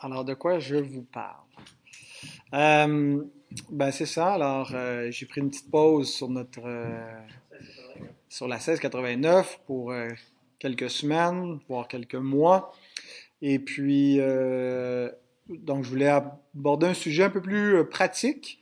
Alors, 0.00 0.24
de 0.24 0.34
quoi 0.34 0.58
je 0.58 0.76
vous 0.76 1.02
parle? 1.02 1.44
Euh, 2.54 3.22
ben, 3.70 3.90
c'est 3.90 4.06
ça. 4.06 4.32
Alors, 4.34 4.72
euh, 4.74 5.10
j'ai 5.10 5.26
pris 5.26 5.40
une 5.40 5.50
petite 5.50 5.70
pause 5.70 6.12
sur 6.12 6.28
notre, 6.28 6.60
euh, 6.64 7.20
sur 8.28 8.48
la 8.48 8.56
1689 8.56 9.60
pour 9.66 9.92
quelques 10.58 10.90
semaines, 10.90 11.58
voire 11.68 11.88
quelques 11.88 12.14
mois. 12.14 12.72
Et 13.40 13.58
puis, 13.58 14.18
donc, 15.48 15.84
je 15.84 15.90
voulais 15.90 16.08
aborder 16.08 16.86
un 16.86 16.94
sujet 16.94 17.24
un 17.24 17.30
peu 17.30 17.42
plus 17.42 17.84
pratique. 17.88 18.60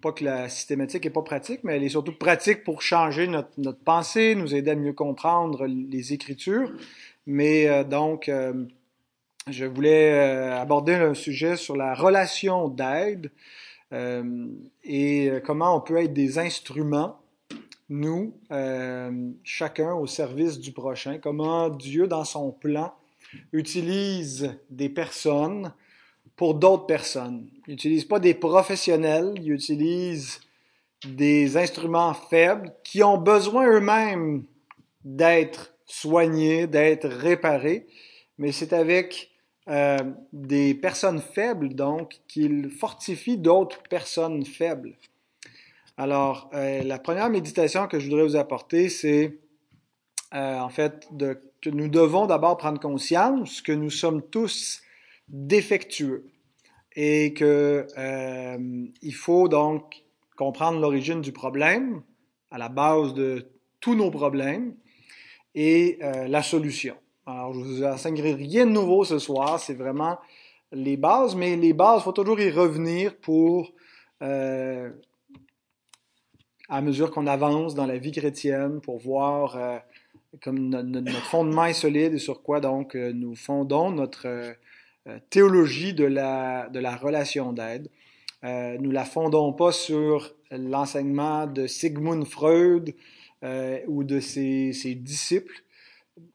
Pas 0.00 0.12
que 0.12 0.22
la 0.22 0.48
systématique 0.48 1.06
est 1.06 1.10
pas 1.10 1.22
pratique, 1.22 1.64
mais 1.64 1.74
elle 1.74 1.82
est 1.82 1.88
surtout 1.88 2.12
pratique 2.12 2.62
pour 2.62 2.82
changer 2.82 3.26
notre, 3.26 3.48
notre 3.58 3.80
pensée, 3.80 4.36
nous 4.36 4.54
aider 4.54 4.70
à 4.70 4.76
mieux 4.76 4.92
comprendre 4.92 5.66
les 5.66 6.12
Écritures. 6.12 6.70
Mais 7.26 7.84
donc, 7.84 8.30
je 9.50 9.64
voulais 9.64 10.12
euh, 10.12 10.60
aborder 10.60 10.94
un 10.94 11.14
sujet 11.14 11.56
sur 11.56 11.76
la 11.76 11.94
relation 11.94 12.68
d'aide 12.68 13.30
euh, 13.92 14.46
et 14.84 15.30
euh, 15.30 15.40
comment 15.40 15.76
on 15.76 15.80
peut 15.80 15.96
être 15.96 16.12
des 16.12 16.38
instruments, 16.38 17.20
nous, 17.90 18.34
chacun 19.44 19.94
au 19.94 20.06
service 20.06 20.58
du 20.58 20.72
prochain, 20.72 21.18
comment 21.18 21.70
Dieu, 21.70 22.06
dans 22.06 22.24
son 22.24 22.50
plan, 22.50 22.92
utilise 23.52 24.54
des 24.68 24.90
personnes 24.90 25.72
pour 26.36 26.54
d'autres 26.54 26.84
personnes. 26.84 27.48
Il 27.66 27.70
n'utilise 27.70 28.04
pas 28.04 28.20
des 28.20 28.34
professionnels, 28.34 29.32
il 29.36 29.52
utilise 29.52 30.40
des 31.06 31.56
instruments 31.56 32.12
faibles 32.12 32.74
qui 32.84 33.02
ont 33.02 33.16
besoin 33.16 33.66
eux-mêmes 33.66 34.44
d'être 35.02 35.72
soignés, 35.86 36.66
d'être 36.66 37.08
réparés, 37.08 37.86
mais 38.36 38.52
c'est 38.52 38.74
avec 38.74 39.30
euh, 39.68 39.98
des 40.32 40.72
personnes 40.72 41.20
faibles, 41.20 41.74
donc, 41.74 42.20
qu'il 42.26 42.70
fortifie 42.70 43.36
d'autres 43.36 43.82
personnes 43.82 44.46
faibles. 44.46 44.96
Alors, 45.98 46.48
euh, 46.54 46.82
la 46.82 46.98
première 46.98 47.28
méditation 47.28 47.86
que 47.86 47.98
je 47.98 48.08
voudrais 48.08 48.22
vous 48.22 48.36
apporter, 48.36 48.88
c'est 48.88 49.38
euh, 50.32 50.58
en 50.58 50.70
fait 50.70 51.06
que 51.60 51.68
nous 51.68 51.88
devons 51.88 52.24
d'abord 52.24 52.56
prendre 52.56 52.80
conscience 52.80 53.60
que 53.60 53.72
nous 53.72 53.90
sommes 53.90 54.22
tous 54.22 54.80
défectueux 55.28 56.30
et 56.96 57.34
que 57.34 57.86
il 59.02 59.14
faut 59.14 59.48
donc 59.48 60.02
comprendre 60.36 60.80
l'origine 60.80 61.20
du 61.20 61.32
problème 61.32 62.02
à 62.50 62.56
la 62.56 62.68
base 62.68 63.12
de 63.12 63.50
tous 63.80 63.94
nos 63.94 64.10
problèmes 64.10 64.74
et 65.54 65.98
la 66.00 66.42
solution. 66.42 66.96
Alors, 67.30 67.52
je 67.52 67.60
vous 67.60 67.84
enseignerai 67.84 68.32
rien 68.32 68.64
de 68.64 68.70
nouveau 68.70 69.04
ce 69.04 69.18
soir, 69.18 69.60
c'est 69.60 69.74
vraiment 69.74 70.16
les 70.72 70.96
bases, 70.96 71.36
mais 71.36 71.56
les 71.56 71.74
bases, 71.74 72.00
il 72.00 72.04
faut 72.04 72.12
toujours 72.12 72.40
y 72.40 72.50
revenir 72.50 73.14
pour, 73.16 73.70
euh, 74.22 74.90
à 76.70 76.80
mesure 76.80 77.10
qu'on 77.10 77.26
avance 77.26 77.74
dans 77.74 77.84
la 77.84 77.98
vie 77.98 78.12
chrétienne, 78.12 78.80
pour 78.80 78.96
voir 78.96 79.56
euh, 79.56 79.76
comme 80.42 80.70
no- 80.70 80.82
no- 80.82 81.02
notre 81.02 81.26
fondement 81.26 81.66
est 81.66 81.74
solide 81.74 82.14
et 82.14 82.18
sur 82.18 82.42
quoi 82.42 82.60
donc 82.60 82.96
euh, 82.96 83.12
nous 83.12 83.34
fondons 83.34 83.90
notre 83.90 84.54
théologie 85.28 85.92
de 85.92 86.04
la, 86.06 86.70
de 86.70 86.78
la 86.78 86.96
relation 86.96 87.52
d'aide. 87.52 87.90
Nous 88.42 88.90
la 88.90 89.04
fondons 89.04 89.52
pas 89.54 89.72
sur 89.72 90.34
l'enseignement 90.50 91.46
de 91.46 91.66
Sigmund 91.66 92.26
Freud 92.26 92.94
ou 93.86 94.04
de 94.04 94.20
ses, 94.20 94.74
ses 94.74 94.94
disciples. 94.94 95.64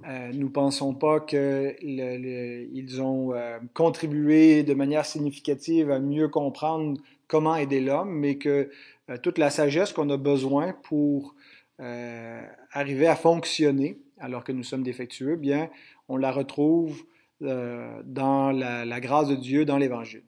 Euh, 0.08 0.31
nous 0.34 0.50
pensons 0.50 0.94
pas 0.94 1.20
que 1.20 1.76
le- 1.81 2.17
le- 2.17 2.67
ils 2.73 3.02
ont 3.02 3.34
euh, 3.34 3.59
contribué 3.73 4.64
de 4.64 4.73
manière 4.73 5.06
significative 5.06 5.92
à 5.92 6.00
mieux 6.00 6.28
comprendre 6.28 7.00
comment 7.28 7.56
aider 7.56 7.80
l'homme, 7.81 8.12
mais 8.12 8.38
que 8.38 8.70
euh, 9.09 9.17
toute 9.17 9.38
la 9.38 9.50
sagesse 9.50 9.94
qu'on 9.94 10.09
a 10.09 10.17
besoin 10.17 10.73
pour 10.84 11.36
arriver 12.72 13.07
à 13.07 13.16
fonctionner 13.16 14.00
alors 14.19 14.46
que 14.46 14.53
nous 14.53 14.63
sommes 14.63 14.84
défectueux, 14.84 15.35
bien, 15.35 15.69
on 16.07 16.16
la 16.16 16.31
retrouve 16.31 17.03
dans 17.41 18.52
la, 18.52 18.86
la 18.86 19.00
grâce 19.02 19.28
de 19.28 19.36
Dieu, 19.36 19.66
dans 19.66 19.78
l'Évangile. 19.78 20.24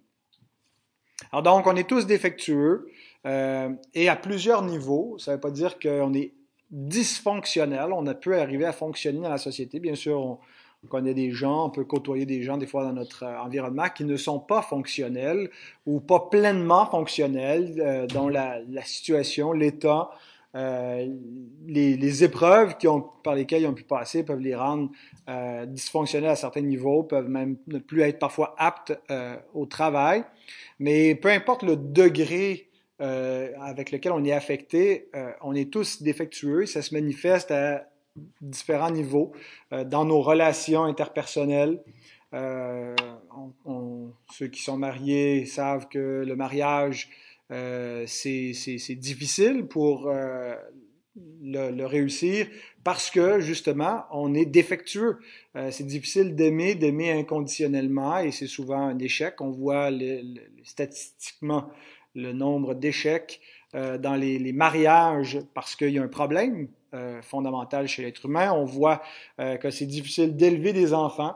Alors 1.31 1.43
donc, 1.43 1.65
on 1.67 1.75
est 1.77 1.87
tous 1.87 2.05
défectueux 2.07 2.89
et 3.23 4.09
à 4.09 4.15
plusieurs 4.17 4.63
niveaux. 4.63 5.17
Ça 5.17 5.31
ne 5.31 5.35
veut 5.37 5.39
pas 5.39 5.51
dire 5.51 5.79
qu'on 5.79 6.13
est 6.13 6.33
dysfonctionnel. 6.71 7.91
On 7.93 8.05
a 8.07 8.13
pu 8.13 8.35
arriver 8.35 8.65
à 8.65 8.73
fonctionner 8.73 9.19
dans 9.19 9.29
la 9.29 9.37
société. 9.37 9.79
Bien 9.79 9.95
sûr, 9.95 10.19
on, 10.19 10.39
on 10.85 10.87
connaît 10.87 11.13
des 11.13 11.31
gens, 11.31 11.65
on 11.65 11.69
peut 11.69 11.83
côtoyer 11.83 12.25
des 12.25 12.43
gens 12.43 12.57
des 12.57 12.67
fois 12.67 12.83
dans 12.83 12.93
notre 12.93 13.23
euh, 13.23 13.39
environnement 13.39 13.89
qui 13.89 14.05
ne 14.05 14.17
sont 14.17 14.39
pas 14.39 14.61
fonctionnels 14.61 15.49
ou 15.85 15.99
pas 15.99 16.19
pleinement 16.19 16.85
fonctionnels, 16.85 17.73
euh, 17.79 18.05
dont 18.05 18.29
la, 18.29 18.61
situation, 18.83 19.51
l'état, 19.51 20.11
euh, 20.55 21.07
les, 21.67 22.23
épreuves 22.23 22.77
qui 22.77 22.87
ont, 22.87 23.01
par 23.23 23.33
lesquelles 23.33 23.63
ils 23.63 23.67
ont 23.67 23.73
pu 23.73 23.83
passer 23.83 24.23
peuvent 24.23 24.39
les 24.39 24.55
rendre 24.55 24.91
euh, 25.27 25.65
dysfonctionnels 25.65 26.29
à 26.29 26.35
certains 26.35 26.61
niveaux, 26.61 27.01
peuvent 27.01 27.29
même 27.29 27.57
ne 27.67 27.79
plus 27.79 28.01
être 28.01 28.19
parfois 28.19 28.53
aptes 28.59 28.93
au 29.53 29.65
travail. 29.65 30.23
Mais 30.79 31.15
peu 31.15 31.29
importe 31.29 31.63
le 31.63 31.77
degré 31.77 32.69
euh, 33.01 33.51
avec 33.59 33.91
lequel 33.91 34.13
on 34.13 34.23
est 34.23 34.31
affecté, 34.31 35.09
euh, 35.15 35.31
on 35.41 35.53
est 35.53 35.69
tous 35.69 36.01
défectueux 36.01 36.65
ça 36.65 36.81
se 36.81 36.93
manifeste 36.93 37.51
à 37.51 37.89
différents 38.39 38.91
niveaux 38.91 39.33
euh, 39.73 39.83
dans 39.83 40.05
nos 40.05 40.21
relations 40.21 40.83
interpersonnelles. 40.85 41.81
On- 42.31 43.53
on- 43.65 44.11
ceux 44.31 44.47
qui 44.47 44.61
sont 44.61 44.77
mariés 44.77 45.45
savent 45.45 45.87
que 45.89 46.23
le 46.25 46.35
mariage, 46.35 47.09
c'est 47.49 48.95
difficile 48.97 49.65
pour 49.67 50.11
le, 51.41 51.85
réussir 51.85 52.47
parce 52.83 53.09
que 53.09 53.39
justement, 53.39 54.03
on 54.11 54.33
est 54.33 54.45
défectueux. 54.45 55.19
C'est 55.71 55.85
difficile 55.87 56.35
d'aimer, 56.35 56.75
d'aimer 56.75 57.11
inconditionnellement 57.11 58.17
et 58.19 58.31
c'est 58.31 58.47
souvent 58.47 58.81
un 58.81 58.99
échec. 58.99 59.39
On 59.39 59.51
voit 59.51 59.89
statistiquement 60.63 61.69
le 62.15 62.33
nombre 62.33 62.73
d'échecs 62.73 63.41
euh, 63.75 63.97
dans 63.97 64.15
les, 64.15 64.53
mariages 64.53 65.39
parce 65.53 65.75
qu'il 65.75 65.89
y 65.89 65.99
a 65.99 66.03
un 66.03 66.07
problème 66.07 66.69
euh, 66.93 67.21
fondamental 67.21 67.87
chez 67.89 68.03
l'être 68.03 68.25
humain. 68.25 68.53
On 68.53 68.63
voit 68.63 69.01
euh, 69.41 69.57
que 69.57 69.69
c'est 69.69 69.85
difficile 69.85 70.35
d'élever 70.37 70.71
des 70.71 70.93
enfants. 70.93 71.35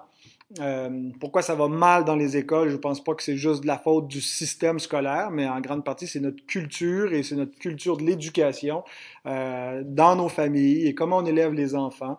Pourquoi 1.19 1.43
ça 1.43 1.53
va 1.53 1.67
mal 1.67 2.05
dans 2.05 2.15
les 2.15 2.35
écoles? 2.35 2.69
Je 2.69 2.77
pense 2.77 3.03
pas 3.03 3.13
que 3.13 3.21
c'est 3.21 3.37
juste 3.37 3.61
de 3.61 3.67
la 3.67 3.77
faute 3.77 4.07
du 4.07 4.19
système 4.19 4.79
scolaire, 4.79 5.29
mais 5.29 5.47
en 5.47 5.61
grande 5.61 5.83
partie, 5.83 6.07
c'est 6.07 6.19
notre 6.19 6.43
culture 6.47 7.13
et 7.13 7.21
c'est 7.21 7.35
notre 7.35 7.55
culture 7.59 7.97
de 7.97 8.03
l'éducation 8.03 8.83
dans 9.25 10.15
nos 10.15 10.27
familles 10.27 10.87
et 10.87 10.95
comment 10.95 11.17
on 11.17 11.25
élève 11.27 11.53
les 11.53 11.75
enfants. 11.75 12.17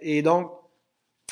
Et 0.00 0.22
donc, 0.22 0.50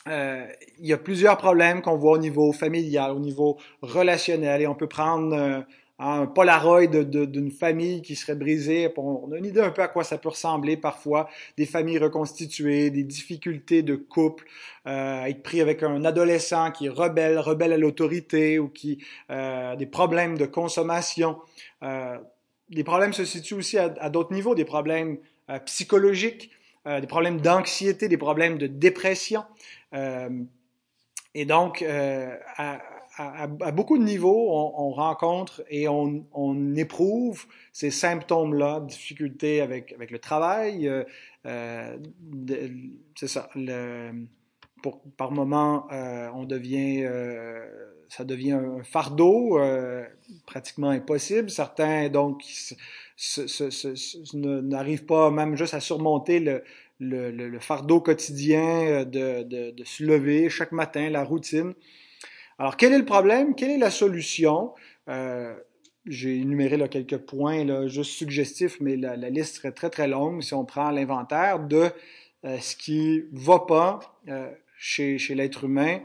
il 0.07 0.87
y 0.87 0.93
a 0.93 0.99
plusieurs 0.99 1.39
problèmes 1.39 1.81
qu'on 1.81 1.97
voit 1.97 2.13
au 2.13 2.19
niveau 2.19 2.53
familial, 2.53 3.13
au 3.13 3.19
niveau 3.19 3.57
relationnel, 3.81 4.61
et 4.61 4.67
on 4.67 4.75
peut 4.75 4.89
prendre 4.89 5.65
un 6.01 6.27
Polaroid 6.27 6.87
d'une 6.87 7.51
famille 7.51 8.01
qui 8.01 8.17
serait 8.17 8.35
brisée. 8.35 8.93
On 8.97 9.31
a 9.33 9.37
une 9.37 9.45
idée 9.45 9.61
un 9.61 9.71
peu 9.71 9.83
à 9.83 9.89
quoi 9.89 10.03
ça 10.03 10.17
peut 10.17 10.31
ressembler 10.31 10.79
parfois, 10.79 11.29
des 11.59 11.67
familles 11.67 11.99
reconstituées, 11.99 12.91
des 12.91 13.05
difficultés 13.05 13.83
de 13.83 13.97
couple, 13.97 14.47
euh, 14.87 15.25
être 15.25 15.43
pris 15.43 15.61
avec 15.61 15.83
un 15.83 16.05
adolescent 16.07 16.71
qui 16.71 16.87
est 16.87 16.91
rebelle, 16.91 17.39
rebelle 17.39 17.75
à 17.75 17.77
l'autorité 17.77 18.59
ou 18.59 18.69
qui 18.69 19.05
euh, 19.31 19.77
des 19.77 19.87
problèmes 19.87 20.39
de 20.39 20.47
consommation. 20.47 21.39
Euh, 21.83 22.17
les 22.71 22.85
problèmes 22.85 23.13
se 23.13 23.27
situent 23.27 23.55
aussi 23.55 23.77
à, 23.77 23.95
à 24.01 24.09
d'autres 24.09 24.33
niveaux, 24.33 24.55
des 24.55 24.65
problèmes 24.65 25.19
euh, 25.51 25.59
psychologiques, 25.61 26.51
euh, 26.87 27.01
des 27.01 27.07
problèmes 27.07 27.43
d'anxiété, 27.43 28.09
des 28.09 28.17
problèmes 28.17 28.57
de 28.57 28.67
dépression. 28.67 29.45
Euh, 29.93 30.31
et 31.35 31.45
donc, 31.45 31.83
euh, 31.83 32.35
à, 33.17 33.47
beaucoup 33.47 33.99
de 33.99 34.05
niveaux, 34.05 34.51
on, 34.51 34.89
on 34.89 34.91
rencontre 34.91 35.63
et 35.69 35.89
on, 35.89 36.75
éprouve 36.75 37.47
ces 37.73 37.91
symptômes-là, 37.91 38.81
difficultés 38.81 39.61
avec, 39.61 39.95
le 40.11 40.19
travail, 40.19 40.89
euh, 40.89 41.05
euh, 41.47 41.97
c'est 43.17 43.29
ça, 43.29 43.51
par 45.17 45.33
moment, 45.33 45.87
euh, 45.93 46.29
on 46.35 46.45
devient, 46.45 47.07
ça 48.09 48.25
devient 48.25 48.53
un 48.53 48.83
fardeau 48.83 49.59
pratiquement 50.47 50.91
impossible. 50.91 51.51
Certains, 51.51 52.09
donc, 52.09 52.43
n'arrivent 54.35 55.07
pas 55.07 55.31
même 55.31 55.57
juste 55.57 55.75
à 55.75 55.81
surmonter 55.81 56.63
le, 57.01 57.59
fardeau 57.59 58.01
quotidien 58.01 59.05
de 59.05 59.85
se 59.85 60.05
lever 60.05 60.49
chaque 60.49 60.73
matin, 60.73 61.11
la 61.11 61.25
routine. 61.25 61.75
Alors, 62.61 62.77
quel 62.77 62.93
est 62.93 62.99
le 62.99 63.07
problème? 63.07 63.55
Quelle 63.55 63.71
est 63.71 63.79
la 63.79 63.91
solution? 63.91 64.75
Euh, 65.09 65.57
j'ai 66.05 66.37
énuméré 66.37 66.77
quelques 66.91 67.17
points 67.17 67.87
juste 67.89 68.11
suggestifs, 68.11 68.79
mais 68.81 68.97
la, 68.97 69.17
liste 69.17 69.57
serait 69.57 69.73
très 69.73 69.89
très 69.89 70.07
longue 70.07 70.43
si 70.43 70.53
on 70.53 70.67
prend 70.67 70.91
l'inventaire 70.91 71.59
de 71.59 71.91
euh, 72.45 72.59
ce 72.59 72.77
qui 72.77 73.25
va 73.33 73.61
pas 73.61 74.01
euh, 74.29 74.51
chez, 74.77 75.17
l'être 75.31 75.65
humain. 75.65 76.01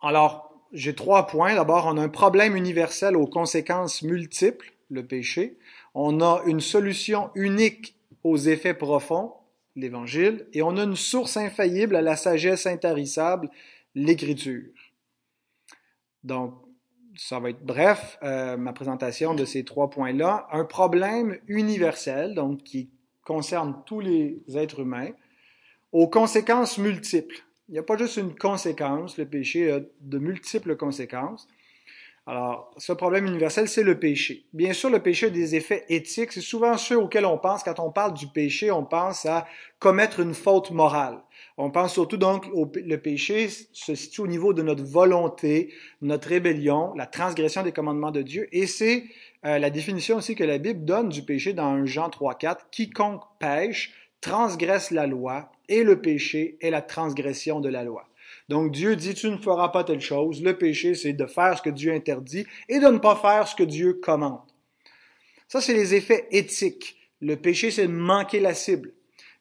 Alors, 0.00 0.58
j'ai 0.72 0.94
trois 0.94 1.26
points. 1.26 1.54
D'abord, 1.54 1.84
on 1.84 1.98
a 1.98 2.02
un 2.02 2.08
problème 2.08 2.56
universel 2.56 3.14
aux 3.14 3.26
conséquences 3.26 4.00
multiples, 4.00 4.72
le 4.88 5.06
péché. 5.06 5.58
On 5.92 6.22
a 6.22 6.40
une 6.46 6.62
solution 6.62 7.28
unique 7.34 7.94
aux 8.24 8.38
effets 8.38 8.72
profonds, 8.72 9.34
l'Évangile. 9.74 10.46
Et 10.54 10.62
on 10.62 10.78
a 10.78 10.84
une 10.84 10.96
source 10.96 11.36
infaillible 11.36 11.94
à 11.94 12.00
la 12.00 12.16
sagesse 12.16 12.66
intarissable, 12.66 13.50
l'Écriture. 13.96 14.62
Donc, 16.22 16.54
ça 17.16 17.40
va 17.40 17.50
être 17.50 17.64
bref, 17.64 18.18
euh, 18.22 18.56
ma 18.58 18.74
présentation 18.74 19.34
de 19.34 19.44
ces 19.44 19.64
trois 19.64 19.88
points-là. 19.88 20.46
Un 20.52 20.66
problème 20.66 21.38
universel, 21.48 22.34
donc 22.34 22.62
qui 22.62 22.90
concerne 23.24 23.82
tous 23.86 24.00
les 24.00 24.38
êtres 24.54 24.80
humains, 24.80 25.10
aux 25.92 26.08
conséquences 26.08 26.78
multiples. 26.78 27.42
Il 27.68 27.72
n'y 27.72 27.78
a 27.78 27.82
pas 27.82 27.96
juste 27.96 28.18
une 28.18 28.36
conséquence, 28.36 29.16
le 29.16 29.24
péché 29.26 29.72
a 29.72 29.80
de 30.00 30.18
multiples 30.18 30.76
conséquences. 30.76 31.48
Alors, 32.26 32.74
ce 32.76 32.92
problème 32.92 33.26
universel, 33.26 33.68
c'est 33.68 33.82
le 33.82 33.98
péché. 33.98 34.44
Bien 34.52 34.72
sûr, 34.72 34.90
le 34.90 35.00
péché 35.00 35.26
a 35.26 35.30
des 35.30 35.54
effets 35.54 35.84
éthiques. 35.88 36.32
C'est 36.32 36.40
souvent 36.40 36.76
ceux 36.76 36.98
auxquels 36.98 37.24
on 37.24 37.38
pense 37.38 37.62
quand 37.62 37.78
on 37.78 37.90
parle 37.90 38.14
du 38.14 38.26
péché, 38.26 38.70
on 38.70 38.84
pense 38.84 39.26
à 39.26 39.46
commettre 39.78 40.20
une 40.20 40.34
faute 40.34 40.70
morale. 40.72 41.22
On 41.58 41.70
pense 41.70 41.94
surtout 41.94 42.18
donc 42.18 42.46
au 42.52 42.70
le 42.74 42.96
péché 42.96 43.48
se 43.48 43.94
situe 43.94 44.20
au 44.20 44.26
niveau 44.26 44.52
de 44.52 44.62
notre 44.62 44.84
volonté, 44.84 45.72
notre 46.02 46.28
rébellion, 46.28 46.92
la 46.94 47.06
transgression 47.06 47.62
des 47.62 47.72
commandements 47.72 48.10
de 48.10 48.20
Dieu. 48.20 48.46
Et 48.52 48.66
c'est 48.66 49.04
euh, 49.46 49.58
la 49.58 49.70
définition 49.70 50.16
aussi 50.16 50.34
que 50.34 50.44
la 50.44 50.58
Bible 50.58 50.84
donne 50.84 51.08
du 51.08 51.22
péché 51.22 51.54
dans 51.54 51.86
Jean 51.86 52.08
3.4. 52.08 52.58
Quiconque 52.70 53.22
pêche 53.38 53.94
transgresse 54.20 54.90
la 54.90 55.06
loi 55.06 55.50
et 55.68 55.82
le 55.82 56.00
péché 56.00 56.58
est 56.60 56.70
la 56.70 56.82
transgression 56.82 57.60
de 57.60 57.70
la 57.70 57.84
loi. 57.84 58.06
Donc 58.48 58.72
Dieu 58.72 58.94
dit, 58.94 59.14
tu 59.14 59.30
ne 59.30 59.38
feras 59.38 59.70
pas 59.70 59.84
telle 59.84 60.00
chose. 60.00 60.42
Le 60.42 60.56
péché, 60.56 60.94
c'est 60.94 61.12
de 61.12 61.26
faire 61.26 61.56
ce 61.56 61.62
que 61.62 61.70
Dieu 61.70 61.92
interdit 61.92 62.46
et 62.68 62.78
de 62.78 62.86
ne 62.86 62.98
pas 62.98 63.16
faire 63.16 63.48
ce 63.48 63.54
que 63.54 63.62
Dieu 63.62 63.94
commande. 63.94 64.40
Ça, 65.48 65.60
c'est 65.60 65.74
les 65.74 65.94
effets 65.94 66.26
éthiques. 66.30 66.96
Le 67.20 67.36
péché, 67.36 67.70
c'est 67.70 67.86
de 67.86 67.92
manquer 67.92 68.40
la 68.40 68.54
cible. 68.54 68.92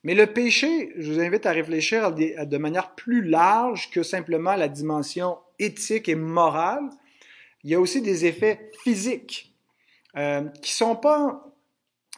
Mais 0.05 0.13
le 0.13 0.27
péché, 0.27 0.93
je 0.97 1.11
vous 1.11 1.19
invite 1.19 1.47
à 1.47 1.51
réfléchir 1.51 2.13
de 2.13 2.57
manière 2.57 2.93
plus 2.93 3.23
large 3.23 3.89
que 3.89 4.03
simplement 4.03 4.55
la 4.55 4.67
dimension 4.67 5.39
éthique 5.57 6.07
et 6.07 6.13
morale. 6.13 6.87
Il 7.63 7.71
y 7.71 7.73
a 7.73 7.79
aussi 7.79 8.03
des 8.03 8.27
effets 8.27 8.69
physiques 8.83 9.55
euh, 10.15 10.43
qui 10.61 10.73
sont 10.73 10.95
pas, 10.95 11.51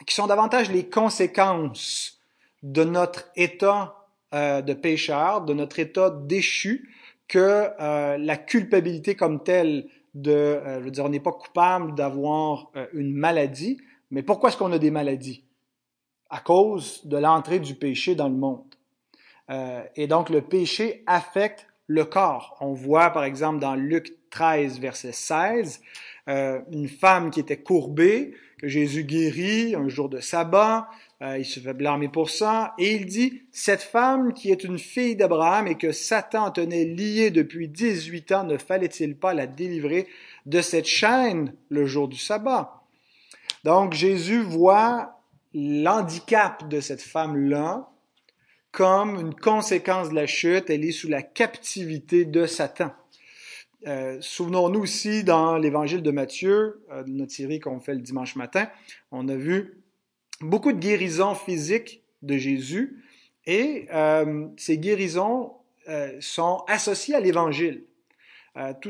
qui 0.05 0.13
sont 0.13 0.27
davantage 0.27 0.69
les 0.69 0.89
conséquences 0.89 2.21
de 2.61 2.83
notre 2.83 3.31
état 3.37 3.95
euh, 4.33 4.61
de 4.61 4.73
pécheur, 4.73 5.45
de 5.45 5.53
notre 5.53 5.79
état 5.79 6.09
déchu, 6.09 6.93
que 7.29 7.69
euh, 7.79 8.17
la 8.17 8.35
culpabilité 8.35 9.15
comme 9.15 9.41
telle 9.45 9.87
de, 10.13 10.59
je 10.65 10.83
veux 10.83 10.91
dire, 10.91 11.05
on 11.05 11.09
n'est 11.09 11.21
pas 11.21 11.31
coupable 11.31 11.95
d'avoir 11.95 12.69
une 12.91 13.13
maladie, 13.13 13.79
mais 14.11 14.23
pourquoi 14.23 14.49
est-ce 14.49 14.57
qu'on 14.57 14.73
a 14.73 14.79
des 14.79 14.91
maladies? 14.91 15.46
À 16.29 16.39
cause 16.39 17.05
de 17.05 17.17
l'entrée 17.17 17.59
du 17.59 17.75
péché 17.75 18.15
dans 18.15 18.29
le 18.29 18.35
monde. 18.35 18.63
et 19.95 20.07
donc 20.07 20.29
le 20.29 20.41
péché 20.41 21.03
affecte 21.07 21.67
le 21.87 22.03
corps. 22.03 22.57
On 22.59 22.73
voit 22.73 23.11
par 23.11 23.23
exemple 23.23 23.59
dans 23.59 23.75
Luc 23.75 24.13
13, 24.29 24.79
verset 24.79 25.13
16, 25.13 25.81
une 26.27 26.89
femme 26.89 27.31
qui 27.31 27.39
était 27.39 27.61
courbée, 27.61 28.33
que 28.59 28.67
Jésus 28.67 29.03
guérit 29.03 29.75
un 29.75 29.87
jour 29.87 30.09
de 30.09 30.19
sabbat, 30.19 30.89
euh, 31.21 31.37
il 31.39 31.45
se 31.45 31.59
fait 31.59 31.73
blâmer 31.73 32.09
pour 32.09 32.29
ça. 32.29 32.73
Et 32.77 32.95
il 32.95 33.05
dit, 33.05 33.41
cette 33.51 33.81
femme 33.81 34.33
qui 34.33 34.51
est 34.51 34.63
une 34.63 34.77
fille 34.77 35.15
d'Abraham 35.15 35.67
et 35.67 35.75
que 35.75 35.91
Satan 35.91 36.51
tenait 36.51 36.85
liée 36.85 37.31
depuis 37.31 37.67
18 37.67 38.31
ans, 38.33 38.43
ne 38.43 38.57
fallait-il 38.57 39.15
pas 39.15 39.33
la 39.33 39.47
délivrer 39.47 40.07
de 40.45 40.61
cette 40.61 40.85
chaîne 40.85 41.53
le 41.69 41.85
jour 41.85 42.07
du 42.07 42.17
sabbat? 42.17 42.81
Donc 43.63 43.93
Jésus 43.93 44.41
voit 44.41 45.16
l'handicap 45.53 46.67
de 46.67 46.79
cette 46.79 47.01
femme-là 47.01 47.89
comme 48.71 49.19
une 49.19 49.33
conséquence 49.33 50.09
de 50.09 50.15
la 50.15 50.27
chute. 50.27 50.69
Elle 50.69 50.85
est 50.85 50.91
sous 50.91 51.07
la 51.07 51.21
captivité 51.21 52.25
de 52.25 52.45
Satan. 52.45 52.91
Euh, 53.85 54.17
souvenons-nous 54.21 54.81
aussi 54.81 55.23
dans 55.23 55.57
l'évangile 55.57 56.01
de 56.01 56.11
Matthieu, 56.11 56.83
euh, 56.91 57.03
notre 57.07 57.31
série 57.31 57.59
qu'on 57.59 57.79
fait 57.79 57.93
le 57.93 58.01
dimanche 58.01 58.35
matin, 58.35 58.67
on 59.11 59.27
a 59.29 59.35
vu 59.35 59.83
beaucoup 60.41 60.73
de 60.73 60.79
guérisons 60.79 61.35
physiques 61.35 62.03
de 62.21 62.37
Jésus 62.37 63.03
et 63.45 63.87
euh, 63.93 64.47
ces 64.57 64.77
guérisons 64.77 65.53
euh, 65.89 66.17
sont 66.19 66.63
associées 66.67 67.15
à 67.15 67.19
l'Évangile. 67.19 67.83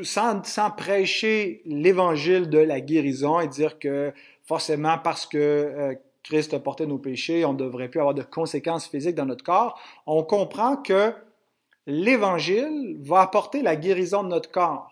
Sans, 0.03 0.71
prêcher 0.77 1.61
l'Évangile 1.65 2.49
de 2.49 2.57
la 2.57 2.79
guérison 2.79 3.41
et 3.41 3.49
dire 3.49 3.79
que 3.79 4.13
forcément 4.45 4.97
parce 4.97 5.25
que 5.25 5.97
Christ 6.27 6.53
a 6.53 6.59
porté 6.59 6.85
nos 6.85 6.97
péchés, 6.97 7.45
on 7.45 7.53
ne 7.53 7.57
devrait 7.57 7.89
plus 7.89 7.99
avoir 7.99 8.13
de 8.13 8.21
conséquences 8.21 8.87
physiques 8.87 9.15
dans 9.15 9.25
notre 9.25 9.43
corps, 9.43 9.79
on 10.05 10.23
comprend 10.23 10.77
que 10.77 11.13
l'Évangile 11.85 12.97
va 13.01 13.21
apporter 13.21 13.61
la 13.61 13.75
guérison 13.75 14.23
de 14.23 14.29
notre 14.29 14.51
corps 14.51 14.91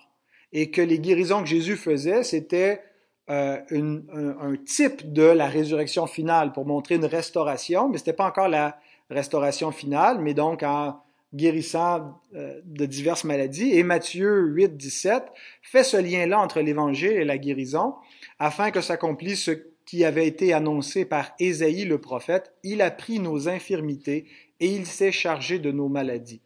et 0.53 0.71
que 0.71 0.81
les 0.81 0.99
guérisons 0.99 1.41
que 1.41 1.49
Jésus 1.49 1.75
faisait, 1.75 2.23
c'était 2.23 2.81
euh, 3.29 3.57
un, 3.69 4.55
type 4.65 5.11
de 5.11 5.23
la 5.23 5.47
résurrection 5.47 6.07
finale 6.07 6.53
pour 6.53 6.65
montrer 6.65 6.95
une 6.95 7.05
restauration, 7.05 7.89
mais 7.89 7.97
ce 7.97 8.03
n'était 8.03 8.13
pas 8.13 8.25
encore 8.25 8.47
la 8.47 8.79
restauration 9.09 9.71
finale, 9.71 10.19
mais 10.19 10.33
donc 10.33 10.63
en 10.63 11.01
guérissant 11.33 12.21
euh, 12.35 12.61
de 12.63 12.85
diverses 12.85 13.25
maladies. 13.25 13.71
Et 13.73 13.83
Matthieu 13.83 14.41
8, 14.41 14.77
17 14.77 15.23
fait 15.61 15.83
ce 15.83 15.97
lien-là 15.97 16.39
entre 16.39 16.61
l'Évangile 16.61 17.11
et 17.11 17.25
la 17.25 17.37
guérison, 17.37 17.95
afin 18.39 18.71
que 18.71 18.79
s'accomplisse 18.79 19.43
ce 19.43 19.51
qui 19.85 20.03
avait 20.03 20.27
été 20.27 20.53
annoncé 20.53 21.05
par 21.05 21.31
Ésaïe 21.39 21.85
le 21.85 21.99
prophète. 21.99 22.53
Il 22.63 22.81
a 22.81 22.91
pris 22.91 23.19
nos 23.19 23.47
infirmités 23.47 24.25
et 24.59 24.67
il 24.67 24.85
s'est 24.85 25.11
chargé 25.11 25.59
de 25.59 25.71
nos 25.71 25.89
maladies. 25.89 26.41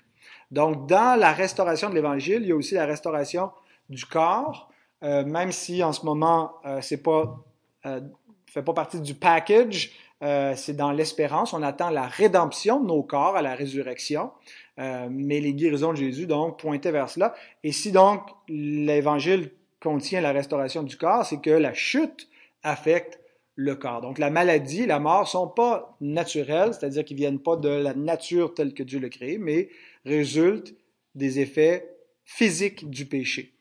Donc, 0.52 0.88
dans 0.88 1.18
la 1.18 1.32
restauration 1.32 1.90
de 1.90 1.96
l'Évangile, 1.96 2.42
il 2.42 2.50
y 2.50 2.52
a 2.52 2.56
aussi 2.56 2.74
la 2.74 2.86
restauration 2.86 3.52
du 3.90 4.06
corps, 4.06 4.70
euh, 5.04 5.24
même 5.24 5.52
si 5.52 5.84
en 5.84 5.94
ce 5.94 6.06
moment, 6.06 6.54
euh, 6.66 6.82
c'est 6.82 7.02
pas 7.02 7.38
euh, 7.86 8.02
fait 8.48 8.64
pas 8.64 8.74
partie 8.74 9.00
du 9.00 9.14
package, 9.14 9.92
euh, 10.24 10.54
c'est 10.56 10.76
dans 10.76 10.92
l'espérance. 10.92 11.54
On 11.54 11.62
attend 11.62 11.90
la 11.90 12.08
rédemption 12.08 12.80
de 12.80 12.88
nos 12.88 13.04
corps 13.04 13.38
à 13.38 13.42
la 13.42 13.54
résurrection, 13.56 14.32
mais 14.78 15.42
les 15.42 15.54
guérisons 15.54 15.92
de 15.92 15.98
Jésus 15.98 16.26
donc 16.26 16.58
pointaient 16.58 16.94
vers 16.94 17.10
cela. 17.10 17.36
Et 17.64 17.74
si 17.74 17.92
donc 17.92 18.22
l'Évangile 18.48 19.52
contient 19.82 20.22
la 20.22 20.31
restauration 20.31 20.84
du 20.84 20.96
corps, 20.96 21.26
c'est 21.26 21.42
que 21.42 21.50
la 21.50 21.74
chute 21.74 22.30
affecte 22.64 23.19
le 23.59 23.75
corps. 23.75 23.99
Donc 23.99 24.19
la 24.19 24.30
maladie, 24.30 24.85
la 24.85 24.99
mort 24.99 25.28
sont 25.28 25.49
pas 25.49 25.97
naturelles, 25.99 26.73
c'est-à-dire 26.73 27.04
qu'ils 27.04 27.18
viennent 27.18 27.39
pas 27.39 27.57
de 27.57 27.68
la 27.68 27.94
nature 27.94 28.54
telle 28.54 28.73
que 28.73 28.83
Dieu 28.83 28.99
le 28.99 29.09
crée, 29.09 29.37
mais 29.37 29.68
résultent 30.06 30.73
des 31.13 31.42
effets 31.42 31.89
physiques 32.23 32.89
du 32.89 33.06
péché. 33.06 33.54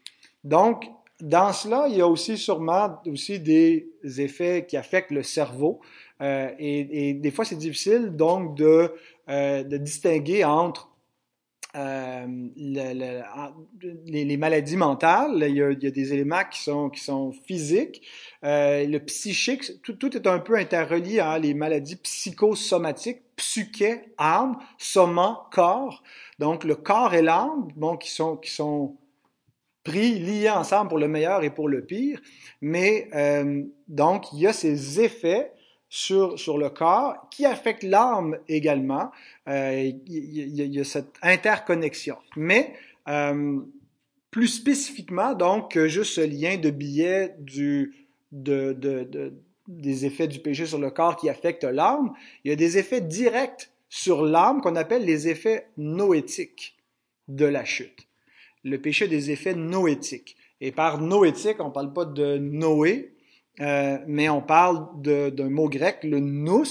Donc, 0.44 0.84
dans 1.20 1.52
cela, 1.52 1.88
il 1.88 1.96
y 1.96 2.00
a 2.00 2.06
aussi 2.06 2.38
sûrement 2.38 3.00
aussi 3.06 3.40
des 3.40 3.88
effets 4.18 4.66
qui 4.68 4.76
affectent 4.76 5.10
le 5.10 5.24
cerveau. 5.24 5.80
Euh, 6.20 6.52
et, 6.60 7.14
des 7.14 7.30
fois, 7.32 7.44
c'est 7.44 7.56
difficile 7.56 8.10
donc 8.10 8.56
de, 8.56 8.94
euh, 9.28 9.64
de 9.64 9.76
distinguer 9.78 10.44
entre 10.44 10.92
euh, 11.78 12.26
le, 12.56 13.22
le, 13.82 14.00
les, 14.06 14.36
maladies 14.36 14.76
mentales. 14.76 15.44
Il 15.48 15.54
y, 15.54 15.62
a, 15.62 15.74
des 15.74 16.12
éléments 16.12 16.42
qui 16.50 16.60
sont, 16.60 16.90
qui 16.90 17.00
sont 17.00 17.30
physiques. 17.30 18.02
Euh, 18.44 18.84
le 18.84 18.98
psychique, 18.98 19.80
tout, 19.82 20.16
est 20.16 20.26
un 20.26 20.40
peu 20.40 20.56
interrelié 20.56 21.20
hein, 21.20 21.38
les 21.38 21.54
maladies 21.54 21.96
psychosomatiques, 21.96 23.22
psyché, 23.36 24.12
âme, 24.18 24.58
soma, 24.76 25.46
corps. 25.52 26.02
Donc, 26.40 26.64
le 26.64 26.74
corps 26.74 27.14
et 27.14 27.22
l'âme, 27.22 27.68
bon, 27.76 27.96
qui 27.96 28.10
sont, 28.10 28.36
qui 28.36 28.50
sont 28.50 28.96
pris, 29.84 30.18
liés 30.18 30.50
ensemble 30.50 30.88
pour 30.88 30.98
le 30.98 31.08
meilleur 31.08 31.44
et 31.44 31.50
pour 31.50 31.68
le 31.68 31.84
pire. 31.84 32.20
Mais 32.60 33.08
euh, 33.14 33.62
donc, 33.86 34.32
il 34.32 34.40
y 34.40 34.46
a 34.48 34.52
ces 34.52 35.00
effets 35.00 35.52
sur, 35.88 36.58
le 36.58 36.68
corps 36.68 37.28
qui 37.30 37.46
affectent 37.46 37.82
l'âme 37.82 38.38
également. 38.48 39.10
Euh, 39.48 39.90
il, 40.06 40.54
y 40.54 40.78
a, 40.78 40.80
a, 40.80 40.84
cette 40.84 41.14
interconnexion. 41.22 42.16
Mais 42.36 42.74
euh, 43.08 43.60
plus 44.30 44.48
spécifiquement, 44.48 45.34
donc, 45.34 45.78
juste 45.86 46.14
ce 46.14 46.20
lien 46.20 46.58
de 46.58 46.70
biais 46.70 47.34
du, 47.38 48.06
de, 48.32 48.72
de, 48.72 49.04
de, 49.04 49.34
des 49.66 50.06
effets 50.06 50.28
du 50.28 50.40
péché 50.40 50.66
sur 50.66 50.78
le 50.78 50.90
corps 50.90 51.16
qui 51.16 51.28
affectent 51.28 51.64
l'âme, 51.64 52.12
il 52.44 52.50
y 52.50 52.52
a 52.52 52.56
des 52.56 52.78
effets 52.78 53.00
directs 53.00 53.70
sur 53.88 54.24
l'âme 54.24 54.60
qu'on 54.60 54.76
appelle 54.76 55.04
les 55.04 55.28
effets 55.28 55.68
noétiques 55.78 56.76
de 57.28 57.46
la 57.46 57.64
chute 57.64 58.08
le 58.64 58.78
péché 58.78 59.08
des 59.08 59.30
effets 59.30 59.54
noétiques. 59.54 60.36
Et 60.60 60.72
par 60.72 61.00
noétique, 61.00 61.56
on 61.60 61.68
ne 61.68 61.72
parle 61.72 61.92
pas 61.92 62.04
de 62.04 62.38
Noé, 62.38 63.14
euh, 63.60 63.98
mais 64.06 64.28
on 64.28 64.40
parle 64.40 64.86
d'un 65.02 65.50
mot 65.50 65.68
grec, 65.68 65.98
le 66.02 66.20
nous, 66.20 66.64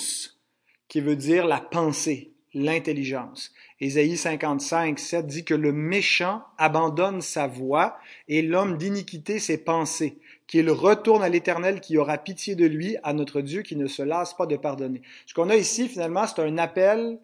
qui 0.87 1.01
veut 1.01 1.15
dire 1.15 1.45
la 1.45 1.59
pensée, 1.59 2.31
l'intelligence. 2.53 3.53
Ésaïe 3.79 4.17
55, 4.17 4.97
7 4.97 5.27
dit 5.27 5.45
que 5.45 5.53
le 5.53 5.71
méchant 5.71 6.43
abandonne 6.57 7.21
sa 7.21 7.45
voie 7.45 7.97
et 8.27 8.41
l'homme 8.41 8.77
d'iniquité 8.77 9.39
ses 9.39 9.57
pensées, 9.57 10.17
qu'il 10.47 10.69
retourne 10.71 11.21
à 11.23 11.29
l'Éternel 11.29 11.81
qui 11.81 11.97
aura 11.97 12.17
pitié 12.17 12.55
de 12.55 12.65
lui, 12.65 12.95
à 13.03 13.13
notre 13.13 13.41
Dieu 13.41 13.61
qui 13.61 13.75
ne 13.75 13.87
se 13.87 14.01
lasse 14.01 14.33
pas 14.33 14.45
de 14.45 14.55
pardonner. 14.55 15.01
Ce 15.25 15.33
qu'on 15.33 15.49
a 15.49 15.55
ici, 15.55 15.89
finalement, 15.89 16.25
c'est 16.25 16.41
un 16.41 16.57
appel 16.57 17.19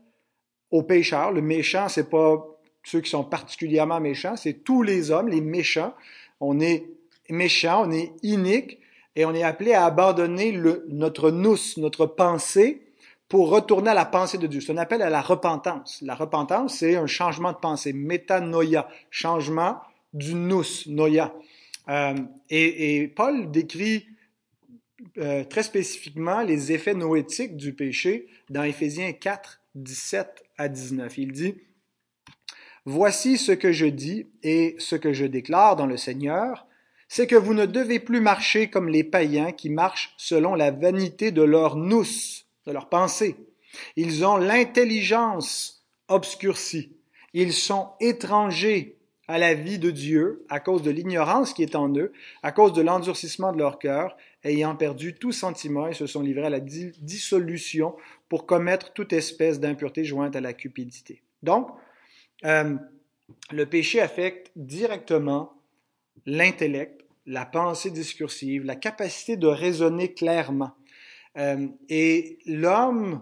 aux 0.70 0.84
pécheurs. 0.84 1.32
Le 1.32 1.42
méchant, 1.42 1.88
c'est 1.88 2.10
pas 2.10 2.46
ceux 2.84 3.00
qui 3.00 3.10
sont 3.10 3.24
particulièrement 3.24 4.02
méchants, 4.02 4.36
c'est 4.36 4.64
tous 4.64 4.84
les 4.84 5.10
hommes, 5.10 5.30
les 5.30 5.42
méchants. 5.42 5.94
On 6.42 6.60
est 6.60 6.86
méchant, 7.30 7.88
on 7.88 7.92
est 7.92 8.12
inique 8.22 8.80
et 9.16 9.26
on 9.26 9.34
est 9.34 9.44
appelé 9.44 9.74
à 9.74 9.86
abandonner 9.86 10.52
le, 10.52 10.86
notre 10.90 11.32
nous, 11.32 11.58
notre 11.78 12.06
pensée, 12.06 12.82
pour 13.30 13.50
retourner 13.50 13.90
à 13.90 13.94
la 13.94 14.06
pensée 14.06 14.38
de 14.38 14.48
Dieu. 14.48 14.62
C'est 14.62 14.74
un 14.74 14.78
appel 14.78 15.02
à 15.02 15.10
la 15.10 15.22
repentance. 15.22 16.00
La 16.02 16.14
repentance, 16.14 16.78
c'est 16.78 16.96
un 16.96 17.08
changement 17.08 17.52
de 17.52 17.58
pensée, 17.58 17.94
métanoïa, 17.94 18.88
changement 19.10 19.80
du 20.14 20.36
nous, 20.36 20.64
noia. 20.88 21.34
Euh, 21.90 22.14
et, 22.50 23.08
Paul 23.16 23.50
décrit 23.50 24.06
euh, 25.18 25.44
très 25.44 25.64
spécifiquement 25.64 26.42
les 26.42 26.72
effets 26.72 26.94
noétiques 26.94 27.58
du 27.58 27.74
péché 27.74 28.28
dans 28.50 28.64
Éphésiens 28.64 29.12
4, 29.14 29.62
17 29.76 30.44
à 30.58 30.68
19. 30.68 31.18
Il 31.18 31.32
dit, 31.32 31.56
Voici 32.86 33.38
ce 33.38 33.54
que 33.54 33.72
je 33.72 33.86
dis 33.86 34.28
et 34.44 34.76
ce 34.78 34.96
que 34.96 35.14
je 35.14 35.26
déclare 35.26 35.78
dans 35.78 35.86
le 35.86 35.96
Seigneur, 35.96 36.68
c'est 37.14 37.28
que 37.28 37.36
vous 37.36 37.54
ne 37.54 37.68
devez 37.68 38.00
plus 38.00 38.22
marcher 38.22 38.72
comme 38.72 38.90
les 38.90 39.04
païens 39.04 39.52
qui 39.52 39.70
marchent 39.70 40.16
selon 40.18 40.56
la 40.56 40.72
vanité 40.72 41.30
de 41.30 41.44
leur 41.44 41.76
nous, 41.76 42.08
de 42.66 42.72
leur 42.72 42.90
pensée. 42.90 43.36
Ils 43.96 44.26
ont 44.26 44.38
l'intelligence 44.38 45.86
obscurcie. 46.08 46.98
Ils 47.36 47.54
sont 47.54 47.90
étrangers 48.02 48.98
à 49.28 49.38
la 49.38 49.54
vie 49.54 49.78
de 49.78 49.92
Dieu 49.92 50.44
à 50.50 50.60
cause 50.60 50.82
de 50.82 50.90
l'ignorance 50.90 51.54
qui 51.54 51.62
est 51.62 51.76
en 51.76 51.96
eux, 51.96 52.14
à 52.42 52.52
cause 52.52 52.74
de 52.74 52.82
l'endurcissement 52.82 53.54
de 53.54 53.60
leur 53.60 53.78
cœur, 53.78 54.18
ayant 54.44 54.76
perdu 54.76 55.14
tout 55.14 55.32
sentiment 55.32 55.86
et 55.86 55.94
se 55.94 56.08
sont 56.08 56.24
livrés 56.24 56.48
à 56.48 56.50
la 56.50 56.62
dissolution 56.62 57.96
pour 58.28 58.48
commettre 58.48 58.92
toute 58.92 59.14
espèce 59.14 59.60
d'impureté 59.60 60.04
jointe 60.04 60.36
à 60.36 60.42
la 60.42 60.54
cupidité. 60.54 61.22
Donc, 61.44 61.70
euh, 62.44 62.76
le 63.52 63.66
péché 63.68 64.02
affecte 64.02 64.52
directement 64.56 65.54
l'intellect, 66.26 67.03
la 67.26 67.46
pensée 67.46 67.92
discursive, 67.92 68.66
la 68.66 68.76
capacité 68.76 69.38
de 69.38 69.48
raisonner 69.48 70.14
clairement. 70.14 70.72
Euh, 71.38 71.68
et 71.90 72.40
l'homme 72.46 73.22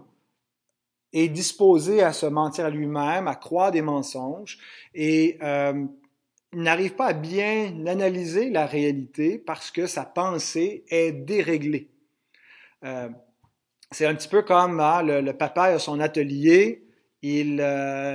est 1.12 1.28
disposé 1.28 2.02
à 2.02 2.12
se 2.12 2.26
mentir 2.26 2.64
à 2.64 2.70
lui-même, 2.70 3.28
à 3.28 3.34
croire 3.34 3.70
des 3.70 3.82
mensonges, 3.82 4.58
et 4.94 5.38
euh, 5.42 5.84
n'arrive 6.52 6.94
pas 6.94 7.06
à 7.06 7.12
bien 7.12 7.86
analyser 7.86 8.50
la 8.50 8.66
réalité 8.66 9.38
parce 9.38 9.70
que 9.70 9.86
sa 9.86 10.04
pensée 10.04 10.84
est 10.88 11.12
déréglée. 11.12 11.90
Euh, 12.84 13.08
c'est 13.90 14.06
un 14.06 14.14
petit 14.14 14.28
peu 14.28 14.42
comme 14.42 14.80
hein, 14.80 15.02
le, 15.02 15.32
papa 15.32 15.64
a 15.64 15.78
son 15.78 16.00
atelier, 16.00 16.84
il, 17.20 17.64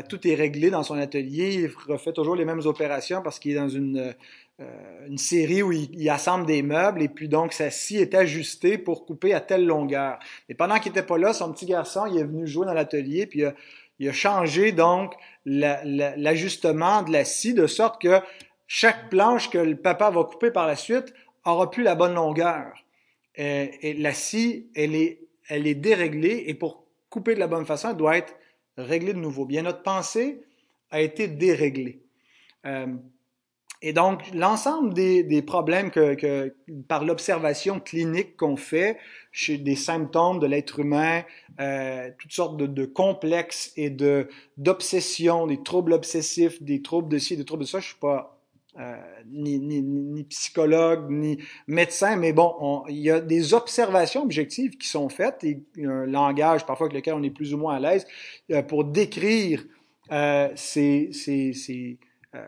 tout 0.09 0.27
est 0.27 0.35
réglé 0.35 0.69
dans 0.69 0.83
son 0.83 0.97
atelier, 0.97 1.53
il 1.53 1.71
refait 1.87 2.11
toujours 2.11 2.35
les 2.35 2.43
mêmes 2.43 2.63
opérations 2.65 3.21
parce 3.21 3.39
qu'il 3.39 3.51
est 3.51 3.55
dans 3.55 3.69
une, 3.69 4.13
euh, 4.59 5.07
une 5.07 5.17
série 5.17 5.61
où 5.61 5.71
il, 5.71 6.09
assemble 6.09 6.45
des 6.45 6.63
meubles 6.63 7.01
et 7.01 7.09
puis 7.09 7.29
donc 7.29 7.53
sa 7.53 7.69
scie 7.69 7.97
est 7.97 8.15
ajustée 8.15 8.77
pour 8.77 9.05
couper 9.05 9.33
à 9.33 9.39
telle 9.39 9.65
longueur. 9.65 10.19
Mais 10.49 10.55
pendant 10.55 10.79
qu'il 10.79 10.91
était 10.91 11.03
pas 11.03 11.17
là, 11.17 11.33
son 11.33 11.53
petit 11.53 11.65
garçon, 11.65 12.05
il 12.07 12.17
est 12.17 12.23
venu 12.23 12.47
jouer 12.47 12.65
dans 12.65 12.73
l'atelier 12.73 13.27
puis 13.27 13.43
il 13.99 14.09
a, 14.09 14.13
changé 14.13 14.71
donc 14.71 15.13
l'ajustement 15.45 17.03
de 17.03 17.11
la 17.11 17.23
scie 17.23 17.53
de 17.53 17.67
sorte 17.67 18.01
que 18.01 18.19
chaque 18.65 19.09
planche 19.09 19.49
que 19.49 19.57
le 19.57 19.75
papa 19.75 20.09
va 20.09 20.23
couper 20.23 20.51
par 20.51 20.67
la 20.67 20.75
suite 20.75 21.13
aura 21.45 21.69
plus 21.69 21.83
la 21.83 21.95
bonne 21.95 22.15
longueur. 22.15 22.73
Et, 23.35 23.89
et 23.89 23.93
la 23.93 24.13
scie, 24.13 24.67
elle 24.75 24.95
est, 24.95 25.19
elle 25.47 25.67
est 25.67 25.75
déréglée 25.75 26.45
et 26.47 26.53
pour 26.53 26.83
couper 27.09 27.35
de 27.35 27.39
la 27.39 27.47
bonne 27.47 27.65
façon, 27.65 27.91
elle 27.91 27.97
doit 27.97 28.17
être 28.17 28.35
régler 28.77 29.13
de 29.13 29.19
nouveau. 29.19 29.45
Bien, 29.45 29.63
notre 29.63 29.81
pensée 29.81 30.41
a 30.91 31.01
été 31.01 31.27
déréglée. 31.27 32.01
Euh, 32.65 32.87
et 33.81 33.93
donc, 33.93 34.23
l'ensemble 34.33 34.93
des, 34.93 35.23
des, 35.23 35.41
problèmes 35.41 35.91
que, 35.91 36.15
que 36.15 36.55
par 36.87 37.05
l'observation 37.05 37.79
clinique 37.79 38.35
qu'on 38.35 38.55
fait 38.55 38.97
chez 39.31 39.57
des 39.57 39.75
symptômes 39.75 40.39
de 40.39 40.47
l'être 40.47 40.79
humain, 40.79 41.23
euh, 41.59 42.09
toutes 42.17 42.31
sortes 42.31 42.57
de, 42.57 42.65
de 42.65 42.85
complexes 42.85 43.71
et 43.75 43.89
de 43.89 44.29
d'obsessions, 44.57 45.45
des 45.45 45.61
troubles 45.61 45.93
obsessifs, 45.93 46.61
des 46.61 46.81
troubles 46.81 47.09
de 47.09 47.19
ci, 47.19 47.37
des 47.37 47.45
troubles 47.45 47.63
de 47.63 47.67
ça, 47.67 47.79
je 47.79 47.87
suis 47.87 47.99
pas 47.99 48.37
euh, 48.79 48.95
ni, 49.31 49.59
ni, 49.59 49.81
ni, 49.81 50.23
psychologue, 50.25 51.09
ni 51.09 51.39
médecin, 51.67 52.15
mais 52.15 52.31
bon, 52.31 52.83
il 52.87 52.97
y 52.97 53.09
a 53.09 53.19
des 53.19 53.55
observations 53.55 54.21
objectives 54.23 54.77
qui 54.77 54.87
sont 54.87 55.09
faites 55.09 55.43
et 55.43 55.63
un 55.83 56.05
langage 56.05 56.65
parfois 56.65 56.85
avec 56.85 56.95
lequel 56.95 57.15
on 57.15 57.23
est 57.23 57.31
plus 57.31 57.55
ou 57.55 57.57
moins 57.57 57.75
à 57.75 57.79
l'aise 57.79 58.05
euh, 58.51 58.61
pour 58.61 58.85
décrire 58.85 59.63
euh, 60.11 60.49
ces, 60.55 61.09
ces, 61.11 61.53
ces, 61.53 61.97
euh, 62.35 62.45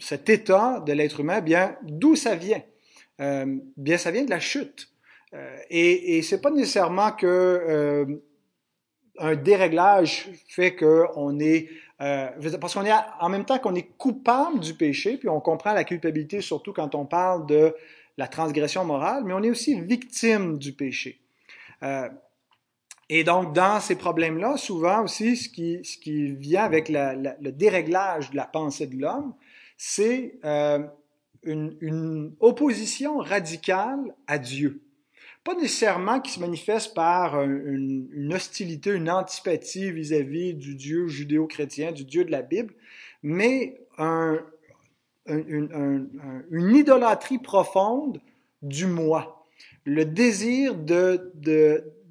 cet 0.00 0.28
état 0.28 0.80
de 0.86 0.92
l'être 0.92 1.20
humain, 1.20 1.40
bien 1.40 1.76
d'où 1.82 2.16
ça 2.16 2.34
vient? 2.34 2.62
Euh, 3.20 3.56
bien, 3.76 3.98
ça 3.98 4.10
vient 4.10 4.24
de 4.24 4.30
la 4.30 4.40
chute. 4.40 4.88
et, 5.70 6.16
et 6.16 6.22
c'est 6.22 6.40
pas 6.40 6.50
nécessairement 6.50 7.12
que 7.12 8.20
un 9.20 9.34
déréglage 9.34 10.30
fait 10.48 10.76
qu'on 10.76 11.38
est 11.40 11.68
euh, 12.00 12.28
parce 12.60 12.74
qu'on 12.74 12.84
est 12.84 12.92
en 13.20 13.28
même 13.28 13.44
temps 13.44 13.58
qu'on 13.58 13.74
est 13.74 13.96
coupable 13.96 14.60
du 14.60 14.74
péché, 14.74 15.16
puis 15.16 15.28
on 15.28 15.40
comprend 15.40 15.72
la 15.72 15.82
culpabilité 15.82 16.40
surtout 16.40 16.72
quand 16.72 16.94
on 16.94 17.04
parle 17.04 17.46
de 17.46 17.74
la 18.16 18.28
transgression 18.28 18.84
morale, 18.84 19.24
mais 19.24 19.32
on 19.32 19.42
est 19.42 19.50
aussi 19.50 19.80
victime 19.80 20.58
du 20.58 20.72
péché. 20.72 21.20
Euh, 21.82 22.08
et 23.08 23.24
donc, 23.24 23.52
dans 23.52 23.80
ces 23.80 23.96
problèmes-là, 23.96 24.56
souvent 24.58 25.04
aussi, 25.04 25.36
ce 25.36 25.48
qui, 25.48 25.80
ce 25.82 25.96
qui 25.96 26.32
vient 26.32 26.64
avec 26.64 26.88
le 26.88 27.50
déréglage 27.50 28.30
de 28.30 28.36
la 28.36 28.44
pensée 28.44 28.86
de 28.86 28.96
l'homme, 28.96 29.34
c'est 29.78 30.38
euh, 30.44 30.80
une, 31.42 31.74
une 31.80 32.34
opposition 32.40 33.16
radicale 33.18 34.14
à 34.26 34.38
Dieu 34.38 34.82
pas 35.48 35.54
nécessairement 35.54 36.20
qui 36.20 36.32
se 36.32 36.40
manifeste 36.40 36.92
par 36.92 37.42
une, 37.42 38.30
hostilité, 38.34 38.90
une 38.90 39.08
antipathie 39.08 39.90
vis-à-vis 39.90 40.52
du 40.52 40.74
Dieu 40.74 41.08
judéo-chrétien, 41.08 41.90
du 41.90 42.04
Dieu 42.04 42.22
de 42.26 42.30
la 42.30 42.42
Bible, 42.42 42.74
mais 43.22 43.80
un, 43.96 44.40
une 45.26 46.76
idolâtrie 46.76 47.38
profonde 47.38 48.20
du 48.60 48.86
moi. 48.86 49.46
Le 49.84 50.04
désir 50.04 50.74
de, 50.74 51.32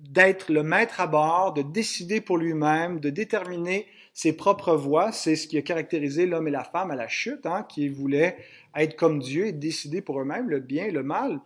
d'être 0.10 0.52
le 0.52 0.64
maître 0.64 1.00
à 1.00 1.06
bord, 1.06 1.54
de 1.54 1.62
décider 1.62 2.22
pour 2.22 2.38
lui-même, 2.38 3.00
de 3.00 3.12
déterminer 3.12 3.86
ses 4.18 4.34
propres 4.34 4.76
voies. 4.76 5.12
C'est 5.12 5.36
ce 5.36 5.48
qui 5.48 5.60
a 5.60 5.62
caractérisé 5.62 6.26
l'homme 6.26 6.48
et 6.48 6.52
la 6.52 6.64
femme 6.64 6.90
à 6.90 6.96
la 6.96 7.08
chute, 7.08 7.46
hein, 7.46 7.64
qui 7.70 7.88
voulaient 7.88 8.36
être 8.76 8.96
comme 8.96 9.20
Dieu 9.20 9.46
et 9.46 9.52
décider 9.52 10.02
pour 10.02 10.20
eux-mêmes 10.20 10.50
le 10.50 10.60
bien 10.60 10.86
et 10.86 10.92
le 10.92 11.04
mal. 11.04 11.40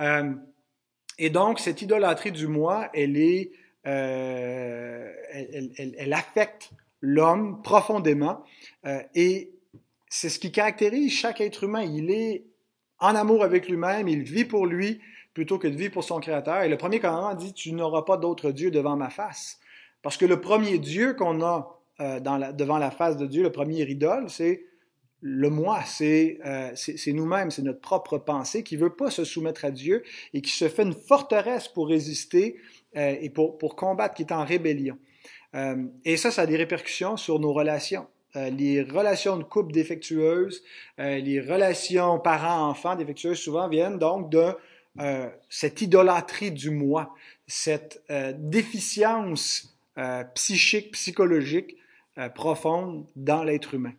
Euh, 0.00 0.32
et 1.18 1.28
donc, 1.28 1.60
cette 1.60 1.82
idolâtrie 1.82 2.32
du 2.32 2.46
moi, 2.46 2.88
elle 2.94 3.18
est, 3.18 3.50
euh, 3.86 5.12
elle, 5.30 5.70
elle, 5.76 5.94
elle, 5.98 6.12
affecte 6.14 6.70
l'homme 7.02 7.60
profondément. 7.60 8.42
Euh, 8.86 9.02
et 9.14 9.50
c'est 10.08 10.30
ce 10.30 10.38
qui 10.38 10.50
caractérise 10.50 11.12
chaque 11.12 11.42
être 11.42 11.64
humain. 11.64 11.82
Il 11.82 12.10
est 12.10 12.46
en 13.00 13.14
amour 13.16 13.44
avec 13.44 13.68
lui-même, 13.68 14.08
il 14.08 14.22
vit 14.22 14.46
pour 14.46 14.64
lui 14.64 14.98
plutôt 15.34 15.58
que 15.58 15.68
de 15.68 15.76
vivre 15.76 15.92
pour 15.92 16.04
son 16.04 16.20
Créateur. 16.20 16.62
Et 16.62 16.70
le 16.70 16.78
premier 16.78 17.00
commandement 17.00 17.34
dit, 17.34 17.52
tu 17.52 17.72
n'auras 17.72 18.02
pas 18.02 18.16
d'autre 18.16 18.50
Dieu 18.50 18.70
devant 18.70 18.96
ma 18.96 19.10
face. 19.10 19.60
Parce 20.00 20.16
que 20.16 20.24
le 20.24 20.40
premier 20.40 20.78
Dieu 20.78 21.12
qu'on 21.12 21.42
a 21.42 21.77
euh, 22.00 22.20
devant 22.52 22.78
la 22.78 22.90
face 22.90 23.16
de 23.16 23.26
Dieu, 23.26 23.42
le 23.42 23.52
premier 23.52 23.82
idole, 23.82 24.30
c'est 24.30 24.64
le 25.20 25.50
moi, 25.50 25.80
euh, 26.00 26.70
c'est 26.74 27.12
nous-mêmes, 27.12 27.50
c'est 27.50 27.62
notre 27.62 27.80
propre 27.80 28.18
pensée 28.18 28.62
qui 28.62 28.76
veut 28.76 28.94
pas 28.94 29.10
se 29.10 29.24
soumettre 29.24 29.64
à 29.64 29.70
Dieu 29.70 30.04
et 30.32 30.42
qui 30.42 30.52
se 30.52 30.68
fait 30.68 30.82
une 30.82 30.94
forteresse 30.94 31.66
pour 31.66 31.88
résister 31.88 32.56
euh, 32.96 33.16
et 33.20 33.30
pour, 33.30 33.58
combattre, 33.76 34.14
qui 34.14 34.22
est 34.22 34.32
en 34.32 34.44
rébellion. 34.44 34.96
Euh, 35.54 35.84
et 36.04 36.16
ça, 36.16 36.30
ça 36.30 36.42
a 36.42 36.46
des 36.46 36.56
répercussions 36.56 37.16
sur 37.16 37.40
nos 37.40 37.52
relations. 37.52 38.06
Euh, 38.36 38.50
les 38.50 38.82
relations 38.82 39.36
de 39.38 39.42
couple 39.42 39.72
défectueuses, 39.72 40.62
euh, 41.00 41.18
les 41.18 41.40
relations 41.40 42.18
parents-enfants 42.20 42.94
défectueuses 42.94 43.38
souvent 43.38 43.68
viennent 43.68 43.98
donc 43.98 44.30
de 44.30 44.52
cette 45.48 45.80
idolâtrie 45.80 46.50
du 46.50 46.70
moi, 46.70 47.14
cette 47.46 48.02
déficience 48.34 49.78
psychique, 50.34 50.90
psychologique 50.90 51.76
profonde 52.34 53.06
dans 53.16 53.44
l'être 53.44 53.74
humain. 53.74 53.92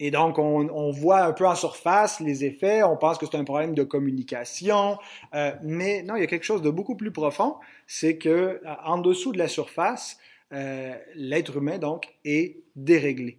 Et 0.00 0.12
donc, 0.12 0.38
on, 0.38 0.90
voit 0.92 1.24
un 1.24 1.32
peu 1.32 1.46
en 1.46 1.56
surface 1.56 2.20
les 2.20 2.44
effets, 2.44 2.84
on 2.84 2.96
pense 2.96 3.18
que 3.18 3.26
c'est 3.26 3.36
un 3.36 3.44
problème 3.44 3.74
de 3.74 3.82
communication, 3.82 4.96
euh, 5.34 5.52
mais 5.62 6.02
non, 6.02 6.14
il 6.14 6.20
y 6.20 6.22
a 6.22 6.28
quelque 6.28 6.44
chose 6.44 6.62
de 6.62 6.70
beaucoup 6.70 6.94
plus 6.94 7.10
profond, 7.10 7.56
c'est 7.88 8.16
que 8.16 8.28
euh, 8.28 8.60
en 8.84 8.98
dessous 8.98 9.32
de 9.32 9.38
la 9.38 9.48
surface, 9.48 10.18
euh, 10.52 10.94
l'être 11.16 11.56
humain, 11.56 11.78
donc, 11.78 12.14
est 12.24 12.62
déréglé. 12.76 13.38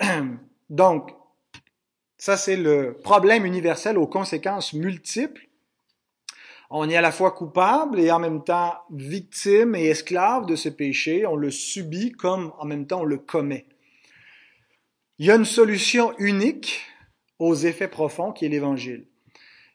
donc, 0.70 1.12
ça, 2.18 2.36
c'est 2.36 2.56
le 2.56 2.98
problème 3.04 3.46
universel 3.46 3.96
aux 3.96 4.08
conséquences 4.08 4.72
multiples. 4.72 5.46
On 6.70 6.88
est 6.88 6.96
à 6.96 7.00
la 7.00 7.12
fois 7.12 7.30
coupable 7.30 8.00
et 8.00 8.10
en 8.10 8.18
même 8.18 8.42
temps 8.42 8.74
victime 8.90 9.74
et 9.74 9.86
esclave 9.86 10.46
de 10.46 10.56
ce 10.56 10.68
péché. 10.68 11.26
On 11.26 11.36
le 11.36 11.50
subit 11.50 12.12
comme 12.12 12.52
en 12.58 12.64
même 12.64 12.86
temps 12.86 13.02
on 13.02 13.04
le 13.04 13.18
commet. 13.18 13.66
Il 15.18 15.26
y 15.26 15.30
a 15.30 15.36
une 15.36 15.44
solution 15.44 16.12
unique 16.18 16.84
aux 17.38 17.54
effets 17.54 17.88
profonds 17.88 18.32
qui 18.32 18.44
est 18.44 18.50
l'Évangile, 18.50 19.06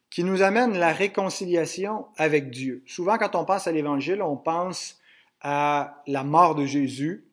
qui 0.09 0.23
nous 0.23 0.41
amène 0.41 0.77
la 0.77 0.91
réconciliation 0.91 2.05
avec 2.17 2.49
Dieu. 2.49 2.83
Souvent, 2.85 3.17
quand 3.17 3.35
on 3.35 3.45
pense 3.45 3.67
à 3.67 3.71
l'Évangile, 3.71 4.21
on 4.21 4.37
pense 4.37 4.99
à 5.41 6.03
la 6.05 6.23
mort 6.23 6.55
de 6.55 6.65
Jésus, 6.65 7.25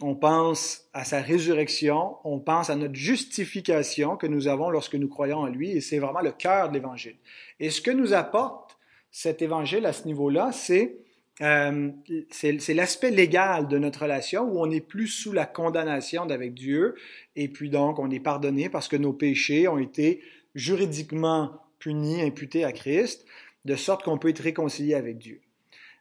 on 0.00 0.16
pense 0.16 0.88
à 0.94 1.04
sa 1.04 1.20
résurrection, 1.20 2.16
on 2.24 2.40
pense 2.40 2.70
à 2.70 2.74
notre 2.74 2.94
justification 2.94 4.16
que 4.16 4.26
nous 4.26 4.48
avons 4.48 4.70
lorsque 4.70 4.96
nous 4.96 5.08
croyons 5.08 5.38
en 5.38 5.46
lui, 5.46 5.70
et 5.70 5.80
c'est 5.80 5.98
vraiment 5.98 6.20
le 6.20 6.32
cœur 6.32 6.68
de 6.68 6.74
l'Évangile. 6.74 7.16
Et 7.60 7.70
ce 7.70 7.80
que 7.80 7.90
nous 7.90 8.12
apporte 8.12 8.76
cet 9.12 9.42
Évangile 9.42 9.86
à 9.86 9.92
ce 9.92 10.06
niveau-là, 10.06 10.50
c'est 10.52 10.96
euh, 11.40 11.90
c'est 12.30 12.74
l'aspect 12.74 13.10
légal 13.10 13.66
de 13.68 13.78
notre 13.78 14.02
relation 14.02 14.42
où 14.42 14.60
on 14.60 14.66
n'est 14.66 14.82
plus 14.82 15.08
sous 15.08 15.32
la 15.32 15.46
condamnation 15.46 16.26
d'avec 16.26 16.52
Dieu, 16.52 16.94
et 17.36 17.48
puis 17.48 17.70
donc 17.70 17.98
on 17.98 18.10
est 18.10 18.20
pardonné 18.20 18.68
parce 18.68 18.88
que 18.88 18.96
nos 18.96 19.12
péchés 19.12 19.66
ont 19.68 19.78
été 19.78 20.20
juridiquement 20.54 21.52
punis, 21.78 22.22
imputés 22.22 22.64
à 22.64 22.72
Christ, 22.72 23.24
de 23.64 23.76
sorte 23.76 24.02
qu'on 24.04 24.18
peut 24.18 24.28
être 24.28 24.42
réconcilié 24.42 24.94
avec 24.94 25.18
Dieu. 25.18 25.40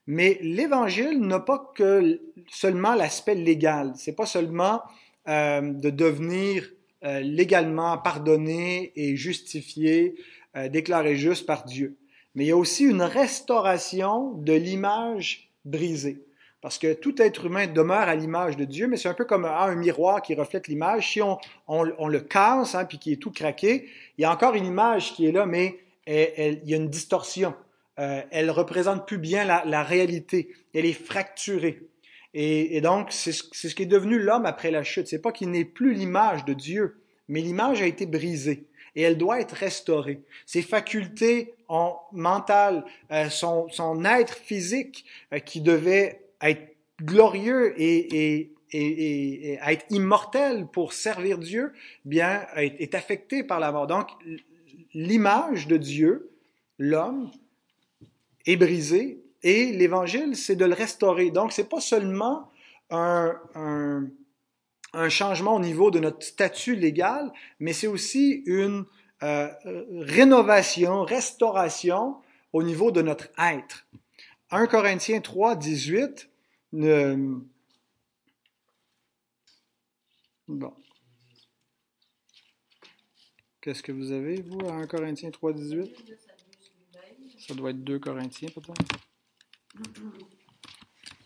Mais 0.08 0.40
l'Évangile 0.42 1.20
n'a 1.22 1.40
pas 1.40 1.72
que 1.76 2.20
seulement 2.50 2.96
l'aspect 2.96 3.36
légal. 3.36 3.94
C'est 3.96 4.16
pas 4.16 4.26
seulement 4.26 4.82
euh, 5.28 5.62
de 5.62 5.90
devenir 5.90 6.68
euh, 7.04 7.20
légalement 7.20 7.98
pardonné 7.98 8.92
et 8.96 9.16
justifié, 9.16 10.16
euh, 10.56 10.70
déclaré 10.70 11.16
juste 11.16 11.46
par 11.46 11.66
Dieu. 11.66 11.98
Mais 12.36 12.46
il 12.46 12.48
y 12.48 12.52
a 12.52 12.58
aussi 12.58 12.86
une 12.86 13.02
restauration 13.02 14.32
de 14.34 14.54
l'image 14.54 15.50
brisée. 15.66 16.24
Parce 16.62 16.78
que 16.78 16.94
tout 16.94 17.20
être 17.22 17.46
humain 17.46 17.66
demeure 17.66 18.08
à 18.08 18.16
l'image 18.16 18.56
de 18.56 18.66
Dieu, 18.66 18.88
mais 18.88 18.96
c'est 18.96 19.10
un 19.10 19.16
peu 19.16 19.26
comme 19.26 19.46
un, 19.46 19.76
miroir 19.76 20.22
qui 20.22 20.36
reflète 20.36 20.68
l'image. 20.68 21.12
Si 21.12 21.22
on, 21.22 21.38
le 21.84 22.20
casse, 22.20 22.76
hein, 22.76 22.86
puis 22.86 23.00
qui 23.00 23.14
est 23.14 23.18
tout 23.18 23.32
craqué, 23.32 23.90
il 24.18 24.22
y 24.22 24.26
a 24.26 24.32
encore 24.32 24.54
une 24.54 24.68
image 24.68 25.14
qui 25.14 25.26
est 25.26 25.32
là, 25.32 25.48
mais 25.48 25.80
il 26.08 26.62
y 26.64 26.74
a 26.74 26.78
une 26.78 26.90
distorsion. 26.90 27.56
Euh, 28.00 28.22
elle 28.32 28.52
représente 28.52 29.08
plus 29.08 29.18
bien 29.18 29.44
la, 29.44 29.84
réalité. 29.84 30.50
Elle 30.74 30.86
est 30.86 30.94
fracturée. 30.94 31.88
Et, 32.34 32.80
donc, 32.80 33.12
c'est 33.12 33.34
ce 33.34 33.76
qui 33.76 33.84
est 33.84 33.88
devenu 33.88 34.20
l'homme 34.20 34.46
après 34.46 34.72
la 34.72 34.84
chute. 34.84 35.08
C'est 35.08 35.22
pas 35.22 35.32
qu'il 35.32 35.50
n'est 35.50 35.66
plus 35.66 35.94
l'image 35.94 36.46
de 36.46 36.54
Dieu, 36.54 37.02
mais 37.28 37.42
l'image 37.42 37.82
a 37.82 37.88
été 37.88 38.06
brisée 38.06 38.68
et 38.96 39.02
elle 39.02 39.18
doit 39.18 39.40
être 39.40 39.54
restaurée. 39.54 40.22
Ses 40.46 40.62
facultés 40.62 41.54
mentales, 42.12 42.84
euh, 43.12 43.30
son, 43.30 43.68
être 44.04 44.34
physique 44.34 45.06
euh, 45.34 45.40
qui 45.40 45.62
devait 45.62 46.22
être 46.42 46.76
glorieux 47.02 47.74
et, 47.78 48.50
et, 48.74 49.60
être 49.66 49.86
immortel 49.90 50.66
pour 50.66 50.94
servir 50.94 51.38
Dieu, 51.38 51.74
bien, 52.06 52.46
est, 52.56 52.80
est 52.80 52.96
affecté 52.96 53.44
par 53.44 53.60
la 53.60 53.72
mort. 53.72 53.86
Donc, 53.86 54.08
l'image 54.94 55.68
de 55.68 55.76
Dieu, 55.76 56.32
l'homme, 56.78 57.32
est 58.46 58.56
brisé 58.56 59.22
et 59.44 59.72
l'évangile, 59.74 60.36
c'est 60.36 60.56
de 60.56 60.66
le 60.66 60.74
restaurer. 60.74 61.32
Donc, 61.32 61.52
c'est 61.52 61.70
pas 61.70 61.82
seulement 61.82 62.52
un, 62.90 63.36
un, 63.56 64.08
un, 64.94 65.10
changement 65.10 65.56
au 65.56 65.60
niveau 65.60 65.92
de 65.92 66.00
notre 66.00 66.24
statut 66.24 66.76
légal, 66.76 67.32
mais 67.60 67.74
c'est 67.74 67.88
aussi 67.88 68.44
une 68.46 68.86
euh, 69.24 69.50
rénovation, 69.92 71.04
restauration 71.04 72.18
au 72.54 72.64
niveau 72.64 72.92
de 72.92 73.02
notre 73.02 73.30
être. 73.38 73.86
1 74.52 74.68
Corinthiens 74.68 75.22
3, 75.22 75.56
18. 75.56 76.30
Euh, 76.74 77.38
bon. 80.48 80.74
Qu'est-ce 83.62 83.84
que 83.84 83.92
vous 83.92 84.12
avez, 84.12 84.42
vous, 84.42 84.60
à 84.68 84.74
1 84.74 84.88
Corinthiens 84.88 85.32
3, 85.32 85.54
18? 85.54 85.96
Ça 87.48 87.54
doit 87.54 87.70
être 87.70 87.84
2 87.84 88.00
Corinthiens, 88.00 88.50
peut-être? 88.50 88.86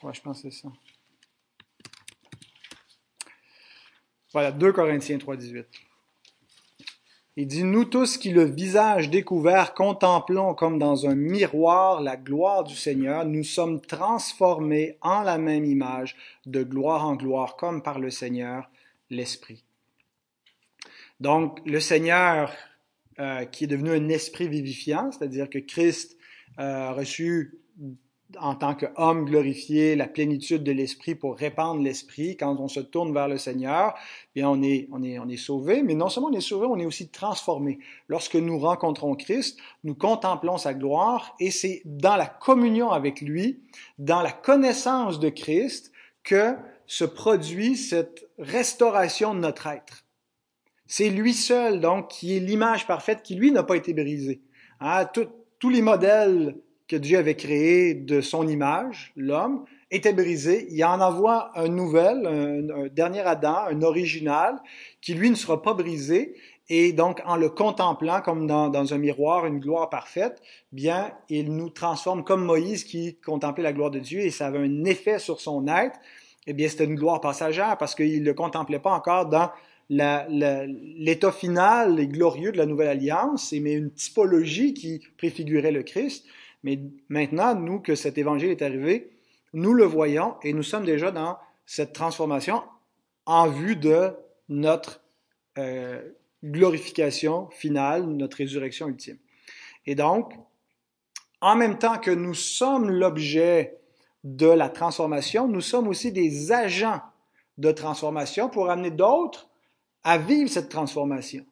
Ouais, 0.04 0.14
je 0.14 0.22
pense 0.22 0.42
que 0.42 0.50
c'est 0.50 0.62
ça. 0.62 0.70
Voilà, 4.36 4.52
2 4.52 4.74
Corinthiens 4.74 5.18
3, 5.18 5.38
18. 5.38 5.66
Il 7.38 7.48
dit, 7.48 7.64
nous 7.64 7.86
tous 7.86 8.18
qui 8.18 8.32
le 8.32 8.44
visage 8.44 9.10
découvert 9.10 9.74
contemplons 9.74 10.54
comme 10.54 10.78
dans 10.78 11.08
un 11.08 11.16
miroir 11.16 12.02
la 12.02 12.18
gloire 12.18 12.66
du 12.66 12.76
Seigneur, 12.76 13.24
nous 13.24 13.46
sommes 13.46 13.80
transformés 13.80 14.98
en 15.00 15.22
la 15.22 15.38
même 15.38 15.64
image, 15.64 16.18
de 16.46 16.64
gloire 16.64 17.06
en 17.06 17.16
gloire, 17.16 17.56
comme 17.56 17.82
par 17.82 17.98
le 17.98 18.10
Seigneur, 18.10 18.70
l'Esprit. 19.10 19.64
Donc, 21.22 21.62
le 21.66 21.80
Seigneur 21.80 22.52
euh, 23.20 23.46
qui 23.46 23.64
est 23.64 23.68
devenu 23.68 23.92
un 23.92 24.10
esprit 24.10 24.50
vivifiant, 24.50 25.14
c'est-à-dire 25.14 25.50
que 25.50 25.60
Christ 25.60 26.18
euh, 26.60 26.90
a 26.90 26.92
reçu 26.92 27.62
en 28.40 28.56
tant 28.56 28.76
qu'homme 28.76 29.26
glorifié 29.26 29.96
la 29.96 30.08
plénitude 30.08 30.64
de 30.64 30.72
l'esprit 30.72 31.16
pour 31.16 31.38
répandre 31.38 31.82
l'esprit. 31.82 32.36
Quand 32.38 32.60
on 32.60 32.68
se 32.68 32.80
tourne 32.80 33.14
vers 33.14 33.28
le 33.28 33.38
Seigneur, 33.38 33.94
bien 34.34 34.50
on 34.50 34.62
est, 34.62 34.88
on 34.92 35.04
est, 35.04 35.20
on 35.20 35.30
est 35.30 35.38
sauvé, 35.38 35.84
mais 35.84 35.94
non 35.94 36.10
seulement 36.10 36.30
on 36.30 36.34
est 36.34 36.42
sauvé, 36.42 36.66
on 36.68 36.80
est 36.80 36.86
aussi 36.86 37.10
transformé. 37.10 37.80
Lorsque 38.08 38.36
nous 38.36 38.58
rencontrons 38.58 39.16
Christ, 39.16 39.60
nous 39.84 39.96
contemplons 39.96 40.58
sa 40.58 40.74
gloire 40.74 41.36
et 41.40 41.52
c'est 41.52 41.82
dans 41.86 42.16
la 42.16 42.28
communion 42.28 42.92
avec 42.92 43.22
lui, 43.22 43.60
dans 44.00 44.22
la 44.22 44.32
connaissance 44.32 45.20
de 45.20 45.30
Christ, 45.30 45.92
que 46.24 46.56
se 46.88 47.06
produit 47.06 47.78
cette 47.78 48.28
restauration 48.38 49.34
de 49.34 49.40
notre 49.40 49.68
être. 49.68 50.04
C'est 50.88 51.10
lui 51.10 51.34
seul, 51.34 51.80
donc, 51.80 52.10
qui 52.10 52.38
est 52.38 52.40
l'image 52.40 52.86
parfaite, 52.86 53.24
qui, 53.24 53.36
lui, 53.36 53.52
n'a 53.52 53.64
pas 53.64 53.76
été 53.76 53.94
brisé. 53.94 54.42
Hein, 54.80 55.08
tous 55.60 55.70
les 55.70 55.82
modèles 55.82 56.56
que 56.88 56.96
Dieu 56.96 57.18
avait 57.18 57.36
créés 57.36 57.94
de 57.94 58.22
son 58.22 58.48
image, 58.48 59.12
l'homme, 59.16 59.66
étaient 59.92 60.14
brisés. 60.14 60.68
Il 60.70 60.84
en 60.84 61.02
envoie 61.02 61.52
un 61.56 61.68
nouvel, 61.68 62.26
un, 62.26 62.88
dernier 62.88 63.22
Adam, 63.22 63.66
un 63.70 63.82
original, 63.82 64.62
qui, 65.02 65.14
lui, 65.14 65.30
ne 65.30 65.36
sera 65.36 65.62
pas 65.62 65.74
brisé. 65.74 66.36
Et 66.68 66.94
donc, 66.94 67.22
en 67.26 67.38
le 67.38 67.50
contemplant 67.50 68.22
comme 68.22 68.48
dans, 68.48 68.70
dans, 68.70 68.94
un 68.94 68.98
miroir, 68.98 69.46
une 69.46 69.60
gloire 69.60 69.90
parfaite, 69.90 70.42
bien, 70.72 71.12
il 71.30 71.56
nous 71.56 71.70
transforme 71.70 72.24
comme 72.24 72.44
Moïse 72.44 72.84
qui 72.84 73.18
contemplait 73.18 73.64
la 73.64 73.74
gloire 73.74 73.92
de 73.92 74.00
Dieu 74.00 74.22
et 74.22 74.32
ça 74.32 74.48
avait 74.48 74.60
un 74.60 74.84
effet 74.86 75.20
sur 75.20 75.40
son 75.40 75.68
être. 75.68 76.00
Eh 76.48 76.54
bien, 76.54 76.68
c'était 76.68 76.86
une 76.86 76.96
gloire 76.96 77.22
passagère 77.22 77.78
parce 77.78 77.96
qu'il 77.96 78.20
ne 78.22 78.26
le 78.26 78.34
contemplait 78.34 78.80
pas 78.80 78.92
encore 78.92 79.28
dans 79.28 79.50
l'état 79.90 81.32
final 81.32 82.00
et 82.00 82.08
glorieux 82.08 82.52
de 82.52 82.58
la 82.58 82.66
nouvelle 82.66 82.88
alliance, 82.88 83.54
mais 83.54 83.74
une 83.74 83.92
typologie 83.92 84.74
qui 84.74 85.02
préfigurait 85.18 85.72
le 85.72 85.84
Christ. 85.84 86.26
Mais 86.66 86.80
maintenant, 87.10 87.54
nous, 87.54 87.80
que 87.80 87.94
cet 87.94 88.18
évangile 88.18 88.50
est 88.50 88.64
arrivé, 88.64 89.12
nous 89.54 89.76
le 89.76 89.86
voyons 89.86 90.34
et 90.42 90.52
nous 90.52 90.64
sommes 90.64 90.84
déjà 90.84 91.12
dans 91.12 91.38
cette 91.68 91.94
transformation 91.94 92.64
en 93.28 93.48
vue 93.48 93.76
de 93.76 94.14
notre 94.50 95.04
euh, 95.60 96.02
glorification 96.44 97.52
finale, 97.52 98.08
notre 98.08 98.38
résurrection 98.38 98.88
ultime. 98.88 99.20
Et 99.86 99.94
donc, 99.94 100.34
en 101.40 101.56
même 101.56 101.78
temps 101.78 102.00
que 102.00 102.10
nous 102.10 102.34
sommes 102.34 102.90
l'objet 102.90 103.78
de 104.24 104.48
la 104.48 104.70
transformation, 104.70 105.48
nous 105.48 105.62
sommes 105.62 105.88
aussi 105.88 106.12
des 106.12 106.52
agents 106.52 107.02
de 107.60 107.72
transformation 107.72 108.50
pour 108.50 108.72
amener 108.72 108.90
d'autres 108.90 109.52
à 110.04 110.18
vivre 110.18 110.50
cette 110.50 110.70
transformation, 110.70 111.46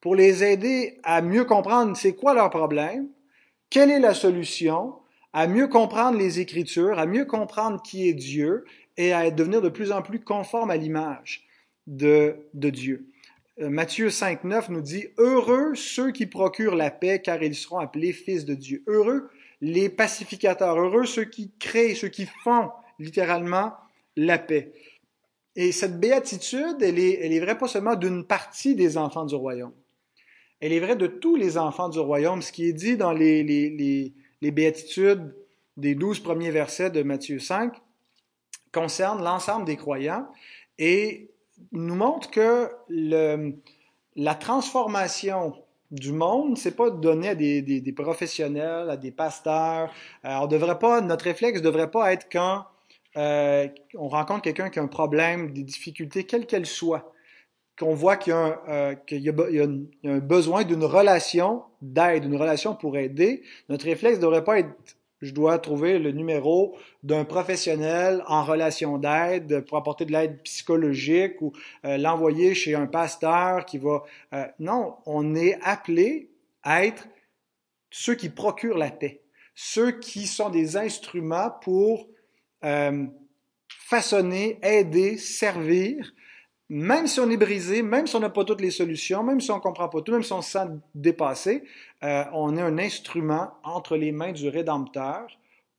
pour 0.00 0.16
les 0.16 0.42
aider 0.42 0.98
à 1.04 1.22
mieux 1.22 1.44
comprendre 1.44 1.96
c'est 1.96 2.16
quoi 2.16 2.34
leur 2.34 2.50
problème, 2.50 3.08
quelle 3.70 3.90
est 3.90 4.00
la 4.00 4.14
solution, 4.14 4.94
à 5.32 5.46
mieux 5.46 5.68
comprendre 5.68 6.18
les 6.18 6.40
Écritures, 6.40 6.98
à 6.98 7.06
mieux 7.06 7.24
comprendre 7.24 7.82
qui 7.82 8.08
est 8.08 8.14
Dieu 8.14 8.64
et 8.96 9.12
à 9.12 9.30
devenir 9.30 9.60
de 9.60 9.68
plus 9.68 9.92
en 9.92 10.02
plus 10.02 10.20
conforme 10.20 10.70
à 10.70 10.76
l'image 10.76 11.46
de, 11.86 12.36
Dieu? 12.54 13.10
Euh, 13.60 13.68
Matthieu 13.68 14.10
5, 14.10 14.44
9 14.44 14.70
nous 14.70 14.80
dit, 14.80 15.08
Heureux 15.18 15.74
ceux 15.74 16.12
qui 16.12 16.26
procurent 16.26 16.76
la 16.76 16.90
paix, 16.90 17.20
car 17.20 17.42
ils 17.42 17.54
seront 17.54 17.78
appelés 17.78 18.12
fils 18.12 18.44
de 18.44 18.54
Dieu. 18.54 18.82
Heureux 18.86 19.28
les 19.60 19.88
pacificateurs, 19.88 20.78
heureux 20.78 21.04
ceux 21.04 21.24
qui 21.24 21.52
créent, 21.58 21.94
ceux 21.94 22.08
qui 22.08 22.26
font 22.44 22.70
littéralement 22.98 23.74
la 24.16 24.38
paix. 24.38 24.72
Et 25.56 25.72
cette 25.72 25.98
béatitude, 25.98 26.76
elle 26.80 26.98
est, 26.98 27.18
elle 27.20 27.32
est 27.32 27.40
vraie 27.40 27.58
pas 27.58 27.66
seulement 27.66 27.96
d'une 27.96 28.24
partie 28.24 28.76
des 28.76 28.96
enfants 28.96 29.24
du 29.24 29.34
royaume. 29.34 29.72
Elle 30.60 30.72
est 30.72 30.80
vraie 30.80 30.96
de 30.96 31.06
tous 31.06 31.36
les 31.36 31.56
enfants 31.56 31.88
du 31.88 31.98
royaume. 31.98 32.42
Ce 32.42 32.52
qui 32.52 32.68
est 32.68 32.72
dit 32.72 32.96
dans 32.96 33.12
les, 33.12 34.12
béatitudes 34.40 35.34
des 35.76 35.94
douze 35.94 36.20
premiers 36.20 36.50
versets 36.50 36.90
de 36.90 37.02
Matthieu 37.02 37.38
5, 37.38 37.74
concerne 38.72 39.22
l'ensemble 39.22 39.64
des 39.64 39.76
croyants 39.76 40.26
et 40.78 41.30
nous 41.72 41.94
montre 41.94 42.30
que 42.30 42.70
la 44.16 44.34
transformation 44.34 45.54
du 45.90 46.12
monde, 46.12 46.58
c'est 46.58 46.76
pas 46.76 46.90
donné 46.90 47.28
à 47.30 47.34
des, 47.34 47.94
professionnels, 47.96 48.90
à 48.90 48.96
des 48.96 49.10
pasteurs. 49.10 49.92
On 50.24 50.46
devrait 50.46 50.78
pas, 50.78 51.00
notre 51.00 51.24
réflexe 51.24 51.62
devrait 51.62 51.90
pas 51.90 52.12
être 52.12 52.28
quand 52.30 52.64
euh, 53.16 53.68
on 53.94 54.08
rencontre 54.08 54.42
quelqu'un 54.42 54.70
qui 54.70 54.78
a 54.78 54.82
un 54.82 54.88
problème, 54.88 55.52
des 55.52 55.62
difficultés, 55.62 56.24
quelles 56.24 56.46
qu'elles 56.46 56.66
soient, 56.66 57.12
qu'on 57.78 57.94
voit 57.94 58.16
qu'il 58.16 58.32
y 58.32 59.28
a 59.28 59.38
un, 60.04 60.18
besoin 60.18 60.64
d'une 60.64 60.84
relation 60.84 61.62
d'aide, 61.80 62.24
une 62.24 62.36
relation 62.36 62.74
pour 62.74 62.96
aider. 62.96 63.42
Notre 63.68 63.84
réflexe 63.84 64.18
devrait 64.18 64.44
pas 64.44 64.58
être 64.58 64.70
je 65.20 65.32
dois 65.32 65.58
trouver 65.58 65.98
le 65.98 66.12
numéro 66.12 66.76
d'un 67.02 67.24
professionnel 67.24 68.22
en 68.26 68.44
relation 68.44 68.98
d'aide 68.98 69.64
pour 69.66 69.76
apporter 69.76 70.04
de 70.04 70.12
l'aide 70.12 70.40
psychologique 70.42 71.40
ou 71.40 71.52
euh, 71.84 71.96
l'envoyer 71.96 72.54
chez 72.54 72.74
un 72.74 72.86
pasteur 72.86 73.64
qui 73.64 73.78
va... 73.78 74.04
Euh, 74.32 74.46
non, 74.60 74.96
on 75.06 75.34
est 75.34 75.58
appelé 75.62 76.30
à 76.62 76.84
être 76.84 77.08
ceux 77.90 78.14
qui 78.14 78.28
procurent 78.28 78.78
la 78.78 78.90
paix, 78.90 79.22
ceux 79.54 79.90
qui 79.98 80.26
sont 80.26 80.50
des 80.50 80.76
instruments 80.76 81.50
pour 81.62 82.06
euh, 82.64 83.06
façonner, 83.68 84.58
aider, 84.62 85.16
servir 85.16 86.12
même 86.68 87.06
si 87.06 87.20
on 87.20 87.30
est 87.30 87.36
brisé, 87.36 87.82
même 87.82 88.06
si 88.06 88.16
on 88.16 88.20
n'a 88.20 88.30
pas 88.30 88.44
toutes 88.44 88.60
les 88.60 88.70
solutions, 88.70 89.22
même 89.22 89.40
si 89.40 89.50
on 89.50 89.56
ne 89.56 89.60
comprend 89.60 89.88
pas 89.88 90.02
tout, 90.02 90.12
même 90.12 90.22
si 90.22 90.32
on 90.32 90.42
se 90.42 90.50
sent 90.50 90.66
dépassé, 90.94 91.64
euh, 92.04 92.24
on 92.32 92.56
est 92.56 92.60
un 92.60 92.78
instrument 92.78 93.52
entre 93.64 93.96
les 93.96 94.12
mains 94.12 94.32
du 94.32 94.48
Rédempteur 94.48 95.26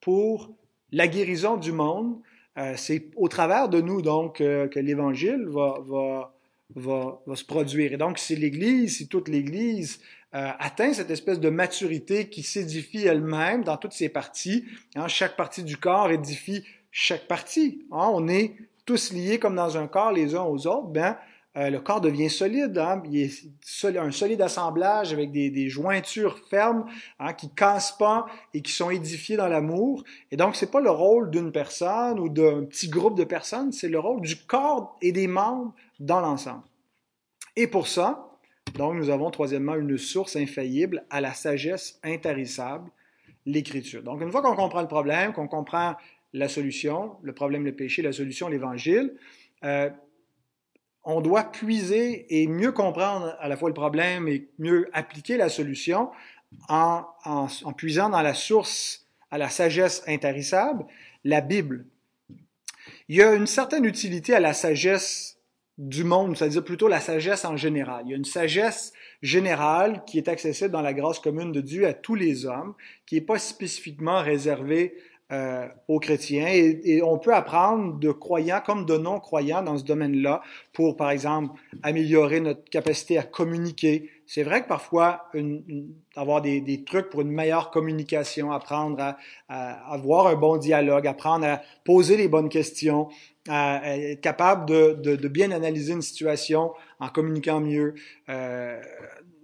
pour 0.01 0.49
la 0.91 1.07
guérison 1.07 1.57
du 1.57 1.71
monde. 1.71 2.17
Euh, 2.57 2.73
c'est 2.75 3.11
au 3.15 3.27
travers 3.27 3.69
de 3.69 3.81
nous, 3.81 4.01
donc, 4.01 4.41
euh, 4.41 4.67
que 4.67 4.79
l'Évangile 4.79 5.45
va, 5.47 5.79
va, 5.85 6.33
va, 6.75 7.21
va, 7.25 7.35
se 7.35 7.45
produire. 7.45 7.93
Et 7.93 7.97
donc, 7.97 8.17
si 8.17 8.35
l'Église, 8.35 8.97
si 8.97 9.07
toute 9.07 9.29
l'Église 9.29 9.99
euh, 10.35 10.51
atteint 10.59 10.93
cette 10.93 11.09
espèce 11.09 11.39
de 11.39 11.49
maturité 11.49 12.29
qui 12.29 12.43
s'édifie 12.43 13.05
elle-même 13.05 13.63
dans 13.63 13.77
toutes 13.77 13.93
ses 13.93 14.09
parties, 14.09 14.65
hein, 14.95 15.07
chaque 15.07 15.35
partie 15.35 15.63
du 15.63 15.77
corps 15.77 16.11
édifie 16.11 16.63
chaque 16.91 17.27
partie. 17.27 17.85
Hein, 17.91 18.09
on 18.13 18.27
est 18.27 18.55
tous 18.89 19.13
liés 19.13 19.37
comme 19.37 19.55
dans 19.55 19.77
un 19.77 19.85
corps 19.85 20.11
les 20.11 20.33
uns 20.33 20.41
aux 20.41 20.65
autres, 20.65 20.87
ben, 20.87 21.15
euh, 21.57 21.69
le 21.69 21.79
corps 21.79 22.01
devient 22.01 22.27
solide. 22.27 22.75
Hein? 22.75 23.03
Il 23.05 23.21
est 23.21 23.97
un 23.99 24.09
solide 24.09 24.41
assemblage 24.41 25.13
avec 25.13 25.31
des, 25.31 25.69
jointures 25.69 26.39
fermes 26.49 26.85
hein, 27.19 27.33
qui 27.33 27.53
cassent 27.53 27.95
pas 27.95 28.25
et 28.55 28.63
qui 28.63 28.71
sont 28.71 28.89
édifiées 28.89 29.37
dans 29.37 29.47
l'amour. 29.47 30.03
Et 30.31 30.37
donc, 30.37 30.55
c'est 30.55 30.71
pas 30.71 30.81
le 30.81 30.89
rôle 30.89 31.29
d'une 31.29 31.51
personne 31.51 32.19
ou 32.19 32.29
d'un 32.29 32.63
petit 32.63 32.89
groupe 32.89 33.15
de 33.15 33.25
personnes, 33.25 33.71
c'est 33.71 33.89
le 33.89 33.99
rôle 33.99 34.21
du 34.21 34.35
corps 34.35 34.97
et 35.03 35.11
des 35.11 35.27
membres 35.27 35.75
dans 35.99 36.19
l'ensemble. 36.19 36.63
Et 37.55 37.67
pour 37.67 37.87
ça, 37.87 38.27
donc, 38.73 38.95
nous 38.95 39.11
avons 39.11 39.29
troisièmement 39.29 39.75
une 39.75 39.99
source 39.99 40.35
infaillible 40.35 41.05
à 41.11 41.21
la 41.21 41.33
sagesse 41.33 41.99
intarissable, 42.03 42.89
l'Écriture. 43.45 44.01
Donc, 44.01 44.19
une 44.19 44.31
fois 44.31 44.41
qu'on 44.41 44.55
comprend 44.55 44.81
le 44.81 44.87
problème, 44.87 45.31
qu'on 45.31 45.47
comprend 45.47 45.93
la 46.33 46.47
solution, 46.47 47.17
le 47.21 47.33
problème, 47.33 47.65
le 47.65 47.75
péché, 47.75 48.01
la 48.01 48.11
solution, 48.11 48.47
l'évangile. 48.47 49.15
Euh, 49.63 49.89
on 51.03 51.21
doit 51.21 51.45
puiser 51.45 52.25
et 52.29 52.47
mieux 52.47 52.71
comprendre 52.71 53.35
à 53.39 53.47
la 53.47 53.57
fois 53.57 53.69
le 53.69 53.73
problème 53.73 54.27
et 54.27 54.49
mieux 54.59 54.89
appliquer 54.93 55.37
la 55.37 55.49
solution 55.49 56.11
en, 56.67 57.05
en, 57.25 57.47
en 57.63 57.73
puisant 57.73 58.09
dans 58.09 58.21
la 58.21 58.33
source 58.33 59.07
à 59.31 59.37
la 59.37 59.49
sagesse 59.49 60.03
intarissable, 60.07 60.85
la 61.23 61.41
Bible. 61.41 61.85
Il 63.07 63.15
y 63.15 63.21
a 63.21 63.33
une 63.33 63.47
certaine 63.47 63.85
utilité 63.85 64.33
à 64.33 64.39
la 64.39 64.53
sagesse 64.53 65.39
du 65.77 66.03
monde, 66.03 66.35
c'est-à-dire 66.35 66.63
plutôt 66.63 66.87
la 66.87 66.99
sagesse 66.99 67.45
en 67.45 67.55
général. 67.55 68.03
Il 68.05 68.11
y 68.11 68.13
a 68.13 68.17
une 68.17 68.25
sagesse 68.25 68.91
générale 69.21 70.03
qui 70.05 70.17
est 70.17 70.27
accessible 70.27 70.71
dans 70.71 70.81
la 70.81 70.93
grâce 70.93 71.19
commune 71.19 71.51
de 71.51 71.61
Dieu 71.61 71.87
à 71.87 71.93
tous 71.93 72.15
les 72.15 72.45
hommes, 72.45 72.75
qui 73.05 73.15
n'est 73.15 73.21
pas 73.21 73.39
spécifiquement 73.39 74.21
réservée 74.21 74.95
euh, 75.31 75.67
aux 75.87 75.99
chrétiens 75.99 76.47
et, 76.47 76.81
et, 76.85 77.03
on 77.03 77.19
peut 77.19 77.35
apprendre 77.35 77.99
de 77.99 78.11
croyants 78.11 78.61
comme 78.65 78.87
de 78.87 78.97
non-croyants 78.97 79.61
dans 79.61 79.77
ce 79.77 79.83
domaine-là 79.83 80.41
pour, 80.73 80.97
par 80.97 81.11
exemple, 81.11 81.53
améliorer 81.83 82.39
notre 82.39 82.63
capacité 82.63 83.19
à 83.19 83.23
communiquer. 83.23 84.09
C'est 84.25 84.41
vrai 84.41 84.63
que 84.63 84.67
parfois, 84.67 85.29
une, 85.35 85.63
une, 85.67 85.93
avoir 86.15 86.41
des, 86.41 86.61
des, 86.61 86.83
trucs 86.83 87.09
pour 87.09 87.21
une 87.21 87.29
meilleure 87.29 87.69
communication, 87.69 88.51
apprendre 88.51 88.99
à, 88.99 89.17
à, 89.49 89.93
avoir 89.93 90.25
un 90.25 90.35
bon 90.35 90.57
dialogue, 90.57 91.05
apprendre 91.05 91.45
à 91.45 91.61
poser 91.85 92.17
les 92.17 92.27
bonnes 92.27 92.49
questions, 92.49 93.09
être 93.47 94.21
capable 94.21 94.67
de, 94.67 94.93
de, 94.93 95.15
de, 95.15 95.27
bien 95.27 95.51
analyser 95.51 95.93
une 95.93 96.01
situation 96.01 96.71
en 96.99 97.09
communiquant 97.09 97.59
mieux. 97.59 97.93
Euh, 98.29 98.81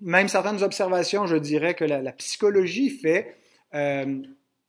même 0.01 0.27
certaines 0.29 0.63
observations, 0.63 1.27
je 1.27 1.35
dirais 1.35 1.73
que 1.75 1.85
la, 1.85 2.01
la 2.01 2.11
psychologie 2.11 2.89
fait 2.89 3.35
euh, 3.73 4.21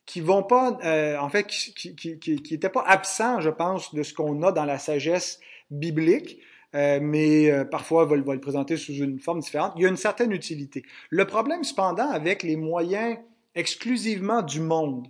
qui 0.07 0.21
vont 0.21 0.45
pas, 0.45 0.79
euh, 0.85 1.19
en 1.19 1.29
fait, 1.29 1.47
qui 1.47 1.75
qui, 1.75 2.19
qui, 2.19 2.43
qui 2.43 2.59
pas 2.59 2.85
absents, 2.87 3.41
je 3.41 3.51
pense, 3.51 3.93
de 3.93 4.03
ce 4.03 4.15
qu'on 4.15 4.43
a 4.43 4.53
dans 4.53 4.65
la 4.65 4.79
sagesse 4.79 5.41
biblique, 5.71 6.39
euh, 6.75 7.01
mais 7.03 7.51
euh, 7.51 7.65
parfois 7.65 8.05
va, 8.05 8.17
va 8.17 8.35
le 8.35 8.41
présenter 8.41 8.77
sous 8.77 8.95
une 8.95 9.19
forme 9.19 9.41
différente. 9.41 9.73
Il 9.77 9.83
y 9.83 9.87
a 9.87 9.89
une 9.89 9.97
certaine 9.97 10.31
utilité. 10.31 10.85
Le 11.11 11.27
problème, 11.27 11.65
cependant, 11.65 12.09
avec 12.09 12.45
les 12.45 12.57
moyens 12.57 13.19
exclusivement 13.55 14.43
du 14.43 14.61
monde, 14.61 15.09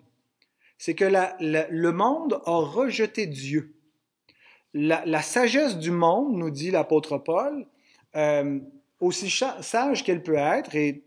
c'est 0.78 0.94
que 0.94 1.04
la, 1.04 1.36
la, 1.40 1.66
le 1.68 1.92
monde 1.92 2.40
a 2.46 2.56
rejeté 2.56 3.26
Dieu. 3.26 3.74
La, 4.72 5.02
la 5.06 5.22
sagesse 5.22 5.78
du 5.78 5.90
monde, 5.90 6.36
nous 6.36 6.50
dit 6.50 6.70
l'apôtre 6.70 7.18
Paul, 7.18 7.66
euh, 8.14 8.60
aussi 9.00 9.30
sage 9.30 10.04
qu'elle 10.04 10.22
peut 10.22 10.36
être, 10.36 10.74
et 10.74 11.02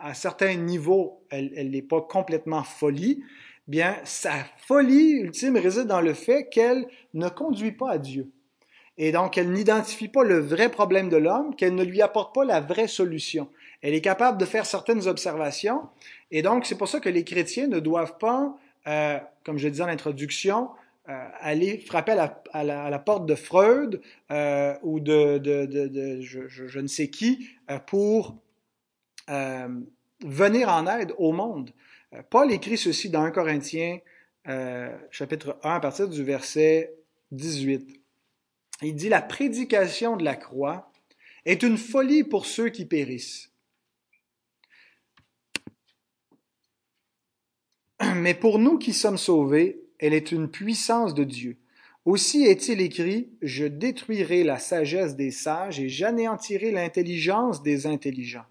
à 0.00 0.14
certains 0.14 0.54
niveaux, 0.54 1.22
elle 1.30 1.70
n'est 1.70 1.82
pas 1.82 2.00
complètement 2.00 2.62
folie, 2.62 3.22
bien, 3.68 3.96
sa 4.04 4.32
folie 4.66 5.12
ultime 5.12 5.56
réside 5.56 5.86
dans 5.86 6.00
le 6.00 6.14
fait 6.14 6.48
qu'elle 6.48 6.86
ne 7.14 7.28
conduit 7.28 7.72
pas 7.72 7.92
à 7.92 7.98
Dieu. 7.98 8.30
Et 8.98 9.12
donc, 9.12 9.38
elle 9.38 9.50
n'identifie 9.52 10.08
pas 10.08 10.24
le 10.24 10.38
vrai 10.38 10.70
problème 10.70 11.08
de 11.08 11.16
l'homme, 11.16 11.54
qu'elle 11.54 11.74
ne 11.74 11.84
lui 11.84 12.02
apporte 12.02 12.34
pas 12.34 12.44
la 12.44 12.60
vraie 12.60 12.88
solution. 12.88 13.48
Elle 13.80 13.94
est 13.94 14.02
capable 14.02 14.38
de 14.38 14.44
faire 14.44 14.66
certaines 14.66 15.06
observations. 15.06 15.82
Et 16.30 16.42
donc, 16.42 16.66
c'est 16.66 16.76
pour 16.76 16.88
ça 16.88 17.00
que 17.00 17.08
les 17.08 17.24
chrétiens 17.24 17.66
ne 17.66 17.80
doivent 17.80 18.18
pas, 18.18 18.54
euh, 18.86 19.18
comme 19.44 19.56
je 19.56 19.68
disais 19.68 19.84
en 19.84 19.88
introduction, 19.88 20.68
euh, 21.08 21.28
aller 21.40 21.78
frapper 21.78 22.12
à 22.12 22.14
la, 22.14 22.42
à, 22.52 22.90
la, 22.90 22.98
porte 22.98 23.24
de 23.24 23.34
Freud 23.34 24.00
euh, 24.30 24.74
ou 24.82 25.00
de, 25.00 25.38
de, 25.38 25.64
de, 25.64 25.88
de 25.88 26.20
je, 26.20 26.46
je, 26.46 26.68
je, 26.68 26.78
ne 26.78 26.86
sais 26.86 27.08
qui 27.08 27.48
euh, 27.70 27.78
pour 27.78 28.36
venir 30.24 30.68
en 30.68 30.86
aide 30.86 31.14
au 31.18 31.32
monde. 31.32 31.70
Euh, 32.14 32.22
Paul 32.28 32.52
écrit 32.52 32.76
ceci 32.78 33.10
dans 33.10 33.22
1 33.22 33.30
Corinthiens 33.30 33.98
euh, 34.48 34.96
chapitre 35.10 35.58
1 35.62 35.74
à 35.74 35.80
partir 35.80 36.08
du 36.08 36.22
verset 36.24 36.94
18. 37.32 38.00
Il 38.82 38.94
dit 38.94 39.08
La 39.08 39.22
prédication 39.22 40.16
de 40.16 40.24
la 40.24 40.36
croix 40.36 40.92
est 41.44 41.62
une 41.62 41.78
folie 41.78 42.24
pour 42.24 42.46
ceux 42.46 42.68
qui 42.68 42.84
périssent. 42.84 43.50
Mais 48.16 48.34
pour 48.34 48.58
nous 48.58 48.78
qui 48.78 48.92
sommes 48.92 49.18
sauvés, 49.18 49.82
elle 49.98 50.14
est 50.14 50.32
une 50.32 50.50
puissance 50.50 51.14
de 51.14 51.24
Dieu. 51.24 51.58
Aussi 52.06 52.44
est-il 52.44 52.80
écrit, 52.80 53.30
Je 53.42 53.66
détruirai 53.66 54.42
la 54.42 54.58
sagesse 54.58 55.16
des 55.16 55.30
sages 55.30 55.78
et 55.78 55.90
j'anéantirai 55.90 56.70
l'intelligence 56.70 57.62
des 57.62 57.86
intelligents. 57.86 58.46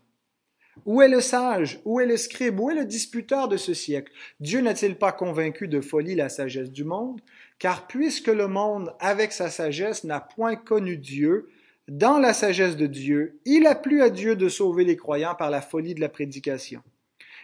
Où 0.86 1.02
est 1.02 1.08
le 1.08 1.22
sage? 1.22 1.80
Où 1.86 2.00
est 2.00 2.06
le 2.06 2.18
scribe? 2.18 2.60
Où 2.60 2.70
est 2.70 2.76
le 2.76 2.86
disputeur 2.86 3.48
de 3.48 3.58
ce 3.58 3.74
siècle? 3.74 4.12
Dieu 4.40 4.62
n'a-t-il 4.62 4.96
pas 4.96 5.12
convaincu 5.12 5.68
de 5.68 5.82
folie 5.82 6.16
la 6.16 6.30
sagesse 6.30 6.72
du 6.72 6.84
monde? 6.84 7.22
Car 7.58 7.88
puisque 7.88 8.28
le 8.28 8.48
monde, 8.48 8.94
avec 9.00 9.32
sa 9.32 9.50
sagesse, 9.50 10.04
n'a 10.04 10.20
point 10.20 10.56
connu 10.56 10.98
Dieu, 10.98 11.50
dans 11.88 12.20
la 12.20 12.34
sagesse 12.34 12.78
de 12.78 12.86
Dieu, 12.86 13.40
il 13.46 13.66
a 13.66 13.76
plu 13.76 14.02
à 14.02 14.10
Dieu 14.10 14.36
de 14.36 14.48
sauver 14.48 14.84
les 14.84 14.96
croyants 14.96 15.36
par 15.36 15.50
la 15.50 15.62
folie 15.62 15.96
de 15.96 16.02
la 16.02 16.10
prédication. 16.10 16.82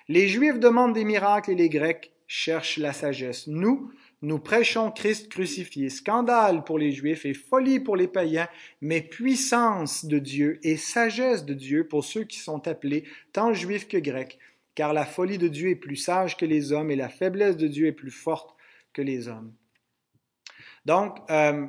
Les 0.08 0.28
Juifs 0.28 0.60
demandent 0.60 0.94
des 0.94 1.04
miracles 1.04 1.52
et 1.52 1.56
les 1.56 1.70
Grecs 1.70 2.12
cherchent 2.28 2.78
la 2.78 2.94
sagesse. 2.94 3.48
Nous, 3.48 3.92
nous 4.22 4.40
prêchons 4.40 4.92
Christ 4.92 5.30
crucifié, 5.30 5.90
scandale 5.90 6.64
pour 6.64 6.80
les 6.80 6.92
Juifs 6.92 7.26
et 7.26 7.34
folie 7.34 7.80
pour 7.80 7.96
les 7.96 8.08
païens, 8.08 8.48
mais 8.82 9.02
puissance 9.02 10.06
de 10.06 10.20
Dieu 10.20 10.60
et 10.64 10.78
sagesse 10.78 11.46
de 11.46 11.54
Dieu 11.54 11.88
pour 11.88 12.04
ceux 12.04 12.24
qui 12.24 12.40
sont 12.40 12.68
appelés, 12.68 13.04
tant 13.34 13.54
juifs 13.54 13.88
que 13.88 13.98
grecs, 13.98 14.40
car 14.74 14.94
la 14.94 15.06
folie 15.06 15.38
de 15.38 15.48
Dieu 15.48 15.70
est 15.70 15.76
plus 15.76 15.96
sage 15.96 16.38
que 16.38 16.46
les 16.46 16.72
hommes 16.72 16.92
et 16.92 16.96
la 16.96 17.10
faiblesse 17.10 17.58
de 17.58 17.68
Dieu 17.68 17.88
est 17.88 17.92
plus 17.92 18.12
forte 18.12 18.56
que 18.94 19.02
les 19.02 19.28
hommes. 19.28 19.54
Donc, 20.86 21.18
euh, 21.30 21.66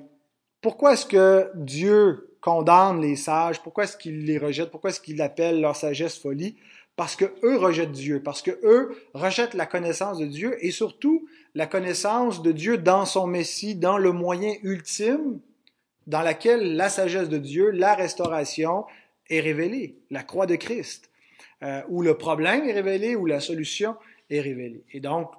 pourquoi 0.60 0.94
est-ce 0.94 1.06
que 1.06 1.50
Dieu 1.54 2.36
condamne 2.40 3.00
les 3.00 3.16
sages? 3.16 3.62
Pourquoi 3.62 3.84
est-ce 3.84 3.96
qu'il 3.96 4.24
les 4.24 4.38
rejette? 4.38 4.70
Pourquoi 4.70 4.90
est-ce 4.90 5.00
qu'il 5.00 5.20
appelle 5.22 5.60
leur 5.60 5.76
sagesse 5.76 6.18
folie? 6.18 6.56
Parce 6.96 7.14
que 7.14 7.26
eux 7.42 7.56
rejettent 7.56 7.92
Dieu, 7.92 8.22
parce 8.22 8.40
que 8.40 8.58
eux 8.62 8.96
rejettent 9.12 9.54
la 9.54 9.66
connaissance 9.66 10.18
de 10.18 10.26
Dieu 10.26 10.56
et 10.64 10.70
surtout 10.70 11.28
la 11.56 11.66
connaissance 11.66 12.42
de 12.42 12.52
Dieu 12.52 12.76
dans 12.76 13.06
son 13.06 13.26
Messie, 13.26 13.74
dans 13.76 13.96
le 13.96 14.12
moyen 14.12 14.52
ultime 14.62 15.40
dans 16.06 16.20
lequel 16.20 16.76
la 16.76 16.90
sagesse 16.90 17.30
de 17.30 17.38
Dieu, 17.38 17.70
la 17.70 17.94
restauration 17.94 18.84
est 19.30 19.40
révélée, 19.40 19.96
la 20.10 20.22
croix 20.22 20.44
de 20.44 20.54
Christ, 20.54 21.10
euh, 21.62 21.80
où 21.88 22.02
le 22.02 22.18
problème 22.18 22.68
est 22.68 22.74
révélé, 22.74 23.16
où 23.16 23.24
la 23.24 23.40
solution 23.40 23.96
est 24.28 24.42
révélée. 24.42 24.84
Et 24.92 25.00
donc, 25.00 25.32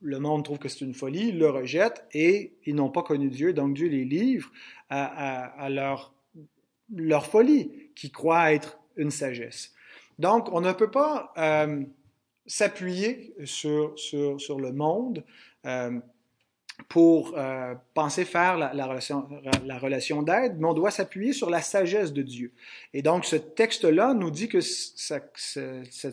le 0.00 0.20
monde 0.20 0.44
trouve 0.44 0.60
que 0.60 0.68
c'est 0.68 0.84
une 0.84 0.94
folie, 0.94 1.32
le 1.32 1.50
rejette 1.50 2.04
et 2.12 2.52
ils 2.64 2.76
n'ont 2.76 2.90
pas 2.90 3.02
connu 3.02 3.28
Dieu, 3.28 3.52
donc 3.52 3.74
Dieu 3.74 3.88
les 3.88 4.04
livre 4.04 4.52
à, 4.90 5.68
leur, 5.68 6.14
folie, 7.26 7.90
qui 7.96 8.12
croit 8.12 8.52
être 8.52 8.78
une 8.96 9.10
sagesse. 9.10 9.72
Donc, 10.20 10.52
on 10.52 10.60
ne 10.60 10.72
peut 10.72 10.92
pas 10.92 11.32
euh, 11.36 11.82
s'appuyer 12.46 13.34
sur, 13.44 13.96
le 13.96 14.70
monde 14.70 15.24
pour 16.88 17.34
euh, 17.36 17.74
penser 17.94 18.24
faire 18.24 18.56
la, 18.56 18.74
la 18.74 18.86
relation, 18.86 19.28
la 19.64 19.78
relation 19.78 20.22
d'aide, 20.22 20.56
mais 20.58 20.66
on 20.66 20.74
doit 20.74 20.90
s'appuyer 20.90 21.32
sur 21.32 21.50
la 21.50 21.62
sagesse 21.62 22.12
de 22.12 22.22
Dieu. 22.22 22.52
Et 22.92 23.02
donc, 23.02 23.24
ce 23.24 23.36
texte-là 23.36 24.14
nous 24.14 24.30
dit 24.30 24.48
que 24.48 24.60
cette 24.60 25.34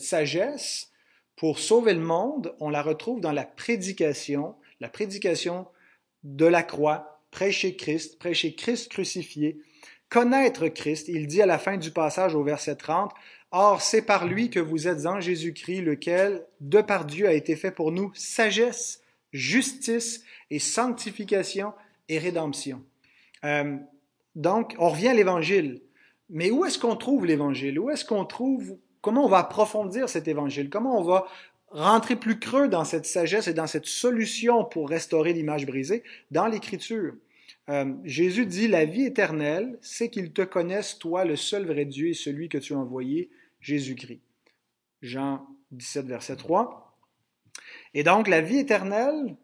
sagesse, 0.02 0.92
pour 1.36 1.60
sauver 1.60 1.94
le 1.94 2.02
monde, 2.02 2.56
on 2.60 2.70
la 2.70 2.82
retrouve 2.82 3.20
dans 3.20 3.32
la 3.32 3.46
prédication, 3.46 4.56
la 4.80 4.90
prédication 4.90 5.68
de 6.24 6.46
la 6.46 6.64
croix, 6.64 7.20
prêcher 7.32 7.76
Christ, 7.76 8.20
prêcher 8.20 8.54
Christ 8.54 8.92
crucifié, 8.92 9.60
connaître 10.10 10.68
Christ. 10.68 11.08
Il 11.08 11.26
dit 11.26 11.42
à 11.42 11.48
la 11.48 11.58
fin 11.58 11.78
du 11.78 11.92
passage 11.92 12.36
au 12.36 12.44
verset 12.44 12.76
30, 12.76 13.12
Or, 13.54 13.82
c'est 13.82 14.04
par 14.04 14.28
lui 14.28 14.50
que 14.50 14.60
vous 14.60 14.88
êtes 14.88 15.06
en 15.06 15.20
Jésus-Christ, 15.20 15.82
lequel, 15.82 16.46
de 16.62 16.82
par 16.82 17.04
Dieu, 17.04 17.28
a 17.28 17.34
été 17.34 17.58
fait 17.58 17.72
pour 17.72 17.92
nous 17.92 18.12
sagesse, 18.14 19.01
justice 19.32 20.24
et 20.50 20.60
sanctification 20.60 21.74
et 22.10 22.18
rédemption. 22.18 22.84
Euh, 23.44 23.78
donc, 24.36 24.76
on 24.80 24.90
revient 24.90 25.10
à 25.10 25.14
l'Évangile. 25.14 25.82
Mais 26.30 26.52
où 26.52 26.64
est-ce 26.66 26.80
qu'on 26.80 26.96
trouve 26.96 27.26
l'Évangile? 27.26 27.80
Où 27.80 27.90
est-ce 27.90 28.06
qu'on 28.06 28.26
trouve, 28.26 28.78
comment 29.02 29.26
on 29.26 29.30
va 29.30 29.40
approfondir 29.40 30.08
cet 30.08 30.28
Évangile? 30.28 30.70
Comment 30.70 31.00
on 31.00 31.04
va 31.04 31.28
rentrer 31.70 32.16
plus 32.16 32.40
creux 32.40 32.68
dans 32.68 32.86
cette 32.86 33.06
sagesse 33.06 33.48
et 33.48 33.54
dans 33.54 33.68
cette 33.68 33.86
solution 33.86 34.64
pour 34.64 34.90
restaurer 34.90 35.34
l'image 35.34 35.66
brisée? 35.66 36.04
Dans 36.32 36.48
l'Écriture? 36.48 37.14
Euh, 37.70 37.94
Jésus 38.04 38.46
dit, 38.46 38.68
la 38.68 38.86
vie 38.86 39.06
éternelle, 39.06 39.78
c'est 39.82 40.10
qu'ils 40.10 40.32
te 40.32 40.42
connaissent, 40.42 40.98
toi, 40.98 41.26
le 41.26 41.36
seul 41.36 41.66
vrai 41.66 41.86
Dieu 41.86 42.08
et 42.10 42.14
celui 42.14 42.50
que 42.50 42.58
tu 42.58 42.74
as 42.74 42.78
envoyé, 42.78 43.30
Jésus-Christ. 43.60 44.22
Jean 45.02 45.46
17, 45.72 46.06
verset 46.06 46.36
3. 46.36 46.91
Et 47.94 48.04
donc, 48.04 48.28
la 48.28 48.42
vie 48.42 48.60
éternelle, 48.60 49.36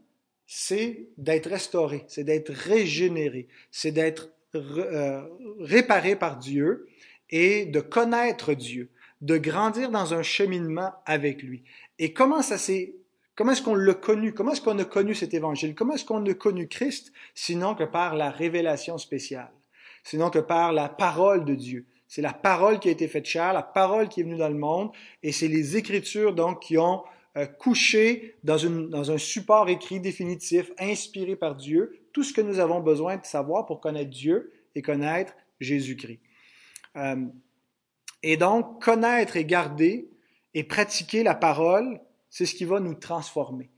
c'est 0.45 1.09
d'être 1.17 1.49
restauré, 1.49 2.05
c'est 2.07 2.23
d'être 2.23 2.51
régénéré, 2.51 3.47
c'est 3.69 3.91
d'être 3.91 4.29
euh, 4.55 5.21
réparé 5.59 6.15
par 6.15 6.37
Dieu 6.37 6.87
et 7.29 7.65
de 7.65 7.81
connaître 7.81 8.53
Dieu, 8.53 8.89
de 9.21 9.37
grandir 9.37 9.91
dans 9.91 10.13
un 10.13 10.23
cheminement 10.23 10.93
avec 11.05 11.43
lui. 11.43 11.63
Et 11.99 12.13
comment 12.13 12.41
ça 12.41 12.57
s'est 12.57 12.95
Comment 13.35 13.51
est-ce 13.51 13.61
qu'on 13.61 13.75
l'a 13.75 13.93
connu? 13.93 14.33
Comment 14.33 14.53
est-ce 14.53 14.61
qu'on 14.61 14.79
a 14.79 14.85
connu 14.85 15.13
cet 15.13 15.35
évangile? 15.35 15.75
Comment 15.75 15.93
est-ce 15.93 16.05
qu'on 16.05 16.25
a 16.25 16.33
connu 16.33 16.67
Christ 16.67 17.13
sinon 17.35 17.75
que 17.75 17.83
par 17.83 18.15
la 18.15 18.31
révélation 18.31 18.97
spéciale? 18.97 19.51
Sinon 20.03 20.31
que 20.31 20.39
par 20.39 20.73
la 20.73 20.89
parole 20.89 21.45
de 21.45 21.53
Dieu? 21.53 21.85
C'est 22.07 22.23
la 22.23 22.33
parole 22.33 22.79
qui 22.79 22.87
a 22.87 22.91
été 22.91 23.07
faite 23.07 23.25
chair, 23.25 23.53
la 23.53 23.61
parole 23.61 24.09
qui 24.09 24.21
est 24.21 24.23
venue 24.23 24.37
dans 24.37 24.49
le 24.49 24.57
monde, 24.57 24.89
et 25.21 25.31
c'est 25.31 25.49
les 25.49 25.77
Écritures 25.77 26.33
donc 26.33 26.63
qui 26.63 26.79
ont 26.79 27.03
euh, 27.37 27.45
couché 27.45 28.35
dans, 28.43 29.11
un 29.11 29.17
support 29.19 29.69
écrit 29.69 29.99
définitif, 29.99 30.71
inspiré 30.79 31.35
par 31.35 31.55
Dieu, 31.55 31.99
tout 32.11 32.23
ce 32.23 32.33
que 32.33 32.41
nous 32.41 32.57
avons 32.57 32.79
besoin 32.79 33.17
de 33.17 33.25
savoir 33.25 33.67
pour 33.67 33.79
connaître 33.79 34.09
Dieu 34.09 34.51
et 34.73 34.81
connaître 34.81 35.33
Jésus-Christ. 35.59 36.19
Euh, 36.95 37.27
et 38.23 38.37
donc, 38.37 38.83
connaître 38.83 39.37
et 39.37 39.45
garder 39.45 40.09
et 40.55 40.63
pratiquer 40.63 41.21
la 41.21 41.35
parole, 41.35 42.01
c'est 42.31 42.47
ce 42.47 42.55
qui 42.55 42.65
va 42.65 42.79
nous 42.79 42.95
transformer. 42.95 43.69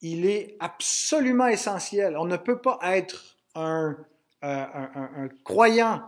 Il 0.00 0.24
est 0.24 0.56
absolument 0.58 1.48
essentiel. 1.48 2.16
On 2.16 2.24
ne 2.24 2.38
peut 2.38 2.62
pas 2.62 2.78
être 2.84 3.36
un, 3.54 3.98
euh, 4.44 5.28
croyant 5.44 6.04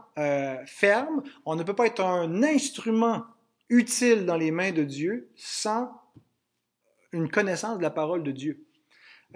ferme, 0.64 1.23
on 1.45 1.57
ne 1.57 1.62
peut 1.62 1.75
pas 1.75 1.87
être 1.87 2.03
un 2.03 2.43
instrument 2.43 3.25
utile 3.69 4.25
dans 4.25 4.37
les 4.37 4.51
mains 4.51 4.73
de 4.73 4.85
Dieu 4.85 5.29
sans 5.37 5.90
une 7.12 7.31
connaissance 7.31 7.79
de 7.79 7.83
la 7.83 7.90
parole 7.90 8.23
de 8.23 8.31
Dieu. 8.31 8.64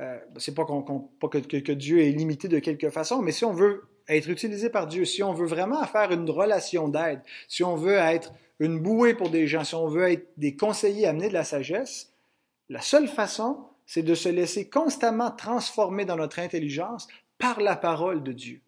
Euh, 0.00 0.18
c'est 0.38 0.54
pas, 0.54 0.66
pas 0.66 1.28
que, 1.28 1.38
que, 1.38 1.72
Dieu 1.72 2.00
est 2.00 2.10
limité 2.10 2.48
de 2.48 2.58
quelque 2.58 2.90
façon, 2.90 3.22
mais 3.22 3.32
si 3.32 3.44
on 3.44 3.52
veut 3.52 3.84
être 4.08 4.28
utilisé 4.28 4.68
par 4.68 4.86
Dieu, 4.86 5.04
si 5.04 5.22
on 5.22 5.32
veut 5.32 5.46
vraiment 5.46 5.84
faire 5.84 6.10
une 6.10 6.28
relation 6.28 6.88
d'aide, 6.88 7.20
si 7.48 7.62
on 7.62 7.76
veut 7.76 7.94
être 7.94 8.32
une 8.58 8.80
bouée 8.80 9.14
pour 9.14 9.30
des 9.30 9.46
gens, 9.46 9.64
si 9.64 9.74
on 9.74 9.86
veut 9.86 10.10
être 10.10 10.28
des 10.36 10.56
conseillers 10.56 11.06
amener 11.06 11.28
de 11.28 11.34
la 11.34 11.44
sagesse, 11.44 12.12
la 12.68 12.80
seule 12.80 13.08
façon, 13.08 13.68
c'est 13.86 14.02
de 14.02 14.14
se 14.14 14.28
laisser 14.28 14.68
constamment 14.68 15.30
transformer 15.30 16.04
dans 16.04 16.16
notre 16.16 16.38
intelligence 16.38 17.06
par 17.38 17.60
la 17.60 17.76
parole 17.76 18.22
de 18.22 18.32
Dieu. 18.32 18.60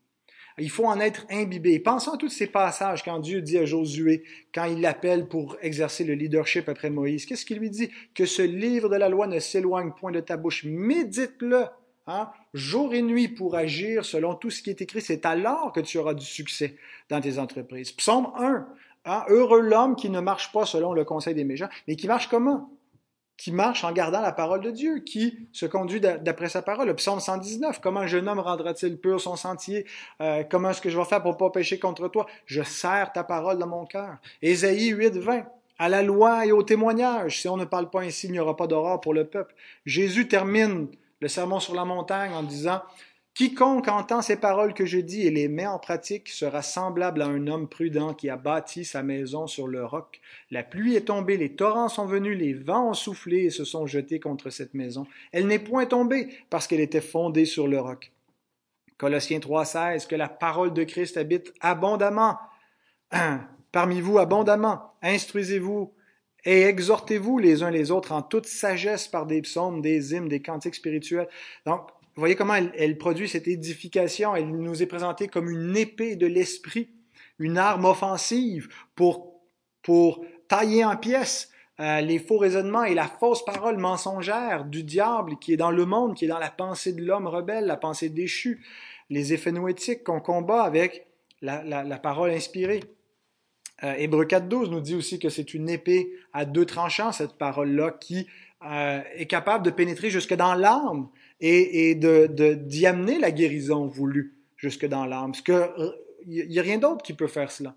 Il 0.58 0.70
faut 0.70 0.86
en 0.86 1.00
être 1.00 1.26
imbibé. 1.30 1.78
Pensons 1.78 2.12
à 2.12 2.16
tous 2.16 2.30
ces 2.30 2.46
passages 2.46 3.02
quand 3.02 3.18
Dieu 3.18 3.42
dit 3.42 3.58
à 3.58 3.66
Josué, 3.66 4.24
quand 4.54 4.64
il 4.64 4.80
l'appelle 4.80 5.28
pour 5.28 5.56
exercer 5.60 6.04
le 6.04 6.14
leadership 6.14 6.68
après 6.68 6.88
Moïse. 6.88 7.26
Qu'est-ce 7.26 7.44
qu'il 7.44 7.58
lui 7.58 7.68
dit? 7.68 7.90
Que 8.14 8.24
ce 8.24 8.40
livre 8.40 8.88
de 8.88 8.96
la 8.96 9.10
loi 9.10 9.26
ne 9.26 9.38
s'éloigne 9.38 9.92
point 9.92 10.12
de 10.12 10.20
ta 10.20 10.38
bouche. 10.38 10.64
Médite-le, 10.64 11.64
hein, 12.06 12.30
jour 12.54 12.94
et 12.94 13.02
nuit 13.02 13.28
pour 13.28 13.54
agir 13.54 14.06
selon 14.06 14.34
tout 14.34 14.48
ce 14.48 14.62
qui 14.62 14.70
est 14.70 14.80
écrit. 14.80 15.02
C'est 15.02 15.26
alors 15.26 15.72
que 15.72 15.80
tu 15.80 15.98
auras 15.98 16.14
du 16.14 16.24
succès 16.24 16.76
dans 17.10 17.20
tes 17.20 17.38
entreprises. 17.38 17.92
Psaume 17.92 18.32
1. 18.38 18.66
Hein, 19.08 19.24
heureux 19.28 19.60
l'homme 19.60 19.94
qui 19.94 20.10
ne 20.10 20.20
marche 20.20 20.50
pas 20.52 20.64
selon 20.64 20.92
le 20.92 21.04
conseil 21.04 21.34
des 21.34 21.44
méchants, 21.44 21.68
mais 21.86 21.94
qui 21.94 22.08
marche 22.08 22.28
comment? 22.28 22.75
Qui 23.36 23.52
marche 23.52 23.84
en 23.84 23.92
gardant 23.92 24.20
la 24.20 24.32
parole 24.32 24.60
de 24.60 24.70
Dieu, 24.70 25.00
qui 25.00 25.48
se 25.52 25.66
conduit 25.66 26.00
d'après 26.00 26.48
sa 26.48 26.62
parole. 26.62 26.88
Le 26.88 26.96
psaume 26.96 27.20
119, 27.20 27.80
comment 27.80 28.00
un 28.00 28.06
jeune 28.06 28.28
homme 28.28 28.38
rendra-t-il 28.38 28.98
pur 28.98 29.20
son 29.20 29.36
sentier? 29.36 29.86
Euh, 30.20 30.42
comment 30.48 30.70
est-ce 30.70 30.80
que 30.80 30.88
je 30.88 30.96
vais 30.96 31.04
faire 31.04 31.22
pour 31.22 31.36
pas 31.36 31.50
pécher 31.50 31.78
contre 31.78 32.08
toi? 32.08 32.26
Je 32.46 32.62
serre 32.62 33.12
ta 33.12 33.24
parole 33.24 33.58
dans 33.58 33.66
mon 33.66 33.84
cœur. 33.84 34.16
Ésaïe 34.40 34.88
8, 34.88 35.18
20. 35.18 35.44
À 35.78 35.90
la 35.90 36.02
loi 36.02 36.46
et 36.46 36.52
au 36.52 36.62
témoignage. 36.62 37.40
Si 37.40 37.48
on 37.48 37.58
ne 37.58 37.66
parle 37.66 37.90
pas 37.90 38.00
ainsi, 38.00 38.28
il 38.28 38.32
n'y 38.32 38.40
aura 38.40 38.56
pas 38.56 38.66
d'aurore 38.66 39.00
pour 39.00 39.12
le 39.12 39.26
peuple. 39.26 39.54
Jésus 39.84 40.26
termine 40.26 40.88
le 41.20 41.28
sermon 41.28 41.60
sur 41.60 41.74
la 41.74 41.84
montagne 41.84 42.32
en 42.32 42.42
disant, 42.42 42.80
Quiconque 43.36 43.88
entend 43.88 44.22
ces 44.22 44.36
paroles 44.36 44.72
que 44.72 44.86
je 44.86 44.96
dis 44.96 45.26
et 45.26 45.30
les 45.30 45.48
met 45.48 45.66
en 45.66 45.78
pratique 45.78 46.30
sera 46.30 46.62
semblable 46.62 47.20
à 47.20 47.26
un 47.26 47.48
homme 47.48 47.68
prudent 47.68 48.14
qui 48.14 48.30
a 48.30 48.38
bâti 48.38 48.82
sa 48.82 49.02
maison 49.02 49.46
sur 49.46 49.68
le 49.68 49.84
roc. 49.84 50.22
La 50.50 50.62
pluie 50.62 50.96
est 50.96 51.08
tombée, 51.08 51.36
les 51.36 51.54
torrents 51.54 51.90
sont 51.90 52.06
venus, 52.06 52.38
les 52.38 52.54
vents 52.54 52.88
ont 52.88 52.94
soufflé 52.94 53.44
et 53.44 53.50
se 53.50 53.64
sont 53.66 53.86
jetés 53.86 54.20
contre 54.20 54.48
cette 54.48 54.72
maison. 54.72 55.06
Elle 55.32 55.48
n'est 55.48 55.58
point 55.58 55.84
tombée 55.84 56.30
parce 56.48 56.66
qu'elle 56.66 56.80
était 56.80 57.02
fondée 57.02 57.44
sur 57.44 57.68
le 57.68 57.78
roc. 57.78 58.10
Colossiens 58.96 59.40
3,16 59.40 60.06
Que 60.06 60.16
la 60.16 60.30
parole 60.30 60.72
de 60.72 60.84
Christ 60.84 61.18
habite 61.18 61.52
abondamment 61.60 62.38
parmi 63.70 64.00
vous 64.00 64.16
abondamment. 64.16 64.94
Instruisez-vous 65.02 65.92
et 66.46 66.62
exhortez-vous 66.62 67.38
les 67.38 67.62
uns 67.62 67.70
les 67.70 67.90
autres 67.90 68.12
en 68.12 68.22
toute 68.22 68.46
sagesse 68.46 69.08
par 69.08 69.26
des 69.26 69.42
psaumes, 69.42 69.82
des 69.82 70.14
hymnes, 70.14 70.28
des 70.28 70.40
cantiques 70.40 70.76
spirituels. 70.76 71.28
Donc, 71.66 71.90
vous 72.16 72.22
voyez 72.22 72.34
comment 72.34 72.54
elle, 72.54 72.96
produit 72.96 73.28
cette 73.28 73.46
édification. 73.46 74.34
Elle 74.34 74.48
nous 74.48 74.82
est 74.82 74.86
présentée 74.86 75.28
comme 75.28 75.50
une 75.50 75.76
épée 75.76 76.16
de 76.16 76.26
l'esprit, 76.26 76.88
une 77.38 77.58
arme 77.58 77.84
offensive 77.84 78.68
pour, 78.94 79.42
pour 79.82 80.24
tailler 80.48 80.82
en 80.82 80.96
pièces 80.96 81.50
euh, 81.78 82.00
les 82.00 82.18
faux 82.18 82.38
raisonnements 82.38 82.84
et 82.84 82.94
la 82.94 83.06
fausse 83.06 83.44
parole 83.44 83.76
mensongère 83.76 84.64
du 84.64 84.82
diable 84.82 85.36
qui 85.38 85.52
est 85.52 85.58
dans 85.58 85.70
le 85.70 85.84
monde, 85.84 86.14
qui 86.14 86.24
est 86.24 86.28
dans 86.28 86.38
la 86.38 86.50
pensée 86.50 86.94
de 86.94 87.02
l'homme 87.04 87.26
rebelle, 87.26 87.66
la 87.66 87.76
pensée 87.76 88.08
déchue, 88.08 88.64
les 89.10 89.34
effets 89.34 89.52
noétiques 89.52 90.02
qu'on 90.02 90.20
combat 90.20 90.62
avec 90.62 91.06
la, 91.42 91.98
parole 91.98 92.30
inspirée. 92.30 92.82
Euh, 93.84 93.92
Hébreu 93.98 94.24
4.12 94.24 94.70
nous 94.70 94.80
dit 94.80 94.94
aussi 94.94 95.18
que 95.18 95.28
c'est 95.28 95.52
une 95.52 95.68
épée 95.68 96.14
à 96.32 96.46
deux 96.46 96.64
tranchants, 96.64 97.12
cette 97.12 97.36
parole-là, 97.36 97.90
qui 98.00 98.26
euh, 98.64 99.02
est 99.14 99.26
capable 99.26 99.62
de 99.62 99.70
pénétrer 99.70 100.08
jusque 100.08 100.32
dans 100.32 100.54
l'âme 100.54 101.10
et, 101.40 101.94
de, 101.94 102.54
d'y 102.54 102.86
amener 102.86 103.18
la 103.18 103.30
guérison 103.30 103.86
voulue 103.86 104.36
jusque 104.56 104.86
dans 104.86 105.04
l'âme. 105.04 105.32
Parce 105.32 105.42
que 105.42 105.70
il 106.26 106.48
n'y 106.48 106.58
a 106.58 106.62
rien 106.62 106.78
d'autre 106.78 107.02
qui 107.02 107.12
peut 107.12 107.28
faire 107.28 107.50
cela. 107.50 107.76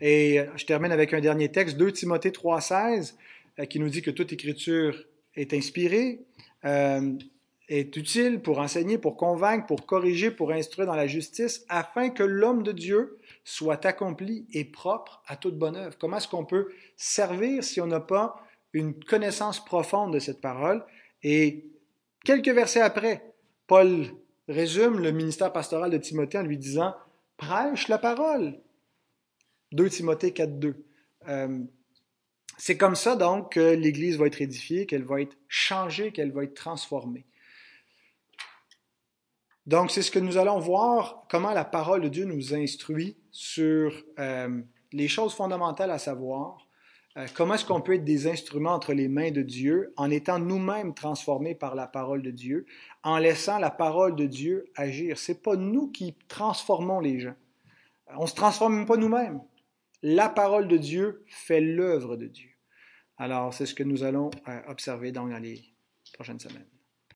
Et 0.00 0.40
je 0.56 0.64
termine 0.64 0.92
avec 0.92 1.12
un 1.12 1.20
dernier 1.20 1.50
texte, 1.50 1.76
2 1.76 1.92
Timothée 1.92 2.30
3,16, 2.30 3.14
euh, 3.58 3.64
qui 3.64 3.80
nous 3.80 3.88
dit 3.88 4.02
que 4.02 4.10
toute 4.10 4.32
écriture 4.32 5.04
est 5.34 5.52
inspirée, 5.52 6.20
euh, 6.64 7.12
est 7.68 7.96
utile 7.96 8.40
pour 8.40 8.58
enseigner, 8.60 8.98
pour 8.98 9.16
convaincre, 9.16 9.66
pour 9.66 9.84
corriger, 9.84 10.30
pour 10.30 10.52
instruire 10.52 10.86
dans 10.86 10.94
la 10.94 11.06
justice, 11.06 11.64
afin 11.68 12.10
que 12.10 12.22
l'homme 12.22 12.62
de 12.62 12.72
Dieu 12.72 13.18
soit 13.44 13.84
accompli 13.84 14.46
et 14.52 14.64
propre 14.64 15.22
à 15.26 15.36
toute 15.36 15.58
bonne 15.58 15.76
œuvre. 15.76 15.96
Comment 15.98 16.18
est-ce 16.18 16.28
qu'on 16.28 16.44
peut 16.44 16.68
servir 16.96 17.62
si 17.64 17.80
on 17.80 17.86
n'a 17.86 18.00
pas 18.00 18.40
une 18.72 18.94
connaissance 18.94 19.62
profonde 19.64 20.14
de 20.14 20.18
cette 20.18 20.40
parole? 20.40 20.84
Et 21.22 21.66
Quelques 22.24 22.48
versets 22.48 22.80
après, 22.80 23.34
Paul 23.66 24.06
résume 24.48 25.00
le 25.00 25.12
ministère 25.12 25.52
pastoral 25.52 25.90
de 25.90 25.98
Timothée 25.98 26.38
en 26.38 26.42
lui 26.42 26.58
disant 26.58 26.94
Prêche 27.36 27.88
la 27.88 27.98
parole. 27.98 28.58
2 29.72 29.88
Timothée 29.88 30.30
4.2. 30.30 30.74
Euh, 31.28 31.64
c'est 32.56 32.76
comme 32.76 32.96
ça 32.96 33.14
donc 33.14 33.52
que 33.52 33.74
l'Église 33.74 34.16
va 34.16 34.26
être 34.26 34.42
édifiée, 34.42 34.86
qu'elle 34.86 35.04
va 35.04 35.20
être 35.20 35.36
changée, 35.46 36.10
qu'elle 36.12 36.32
va 36.32 36.44
être 36.44 36.54
transformée. 36.54 37.26
Donc 39.66 39.90
c'est 39.90 40.02
ce 40.02 40.10
que 40.10 40.18
nous 40.18 40.38
allons 40.38 40.58
voir, 40.58 41.26
comment 41.30 41.52
la 41.52 41.64
parole 41.64 42.00
de 42.00 42.08
Dieu 42.08 42.24
nous 42.24 42.54
instruit 42.54 43.18
sur 43.30 43.92
euh, 44.18 44.62
les 44.92 45.08
choses 45.08 45.34
fondamentales 45.34 45.90
à 45.90 45.98
savoir, 45.98 46.67
comment 47.34 47.54
est-ce 47.54 47.64
qu'on 47.64 47.80
peut 47.80 47.94
être 47.94 48.04
des 48.04 48.26
instruments 48.26 48.74
entre 48.74 48.92
les 48.92 49.08
mains 49.08 49.30
de 49.30 49.42
Dieu 49.42 49.92
en 49.96 50.10
étant 50.10 50.38
nous-mêmes 50.38 50.94
transformés 50.94 51.54
par 51.54 51.74
la 51.74 51.86
parole 51.86 52.22
de 52.22 52.30
Dieu, 52.30 52.66
en 53.02 53.18
laissant 53.18 53.58
la 53.58 53.70
parole 53.70 54.14
de 54.14 54.26
Dieu 54.26 54.66
agir? 54.76 55.18
C'est 55.18 55.42
pas 55.42 55.56
nous 55.56 55.90
qui 55.90 56.14
transformons 56.28 57.00
les 57.00 57.20
gens. 57.20 57.34
On 58.16 58.26
se 58.26 58.34
transforme 58.34 58.86
pas 58.86 58.96
nous-mêmes. 58.96 59.40
La 60.02 60.28
parole 60.28 60.68
de 60.68 60.76
Dieu 60.76 61.24
fait 61.26 61.60
l'œuvre 61.60 62.16
de 62.16 62.26
Dieu. 62.26 62.50
Alors, 63.16 63.52
c'est 63.52 63.66
ce 63.66 63.74
que 63.74 63.82
nous 63.82 64.04
allons 64.04 64.30
euh, 64.46 64.60
observer 64.68 65.10
dans 65.10 65.26
les 65.26 65.64
prochaines 66.12 66.38
semaines. 66.38 66.66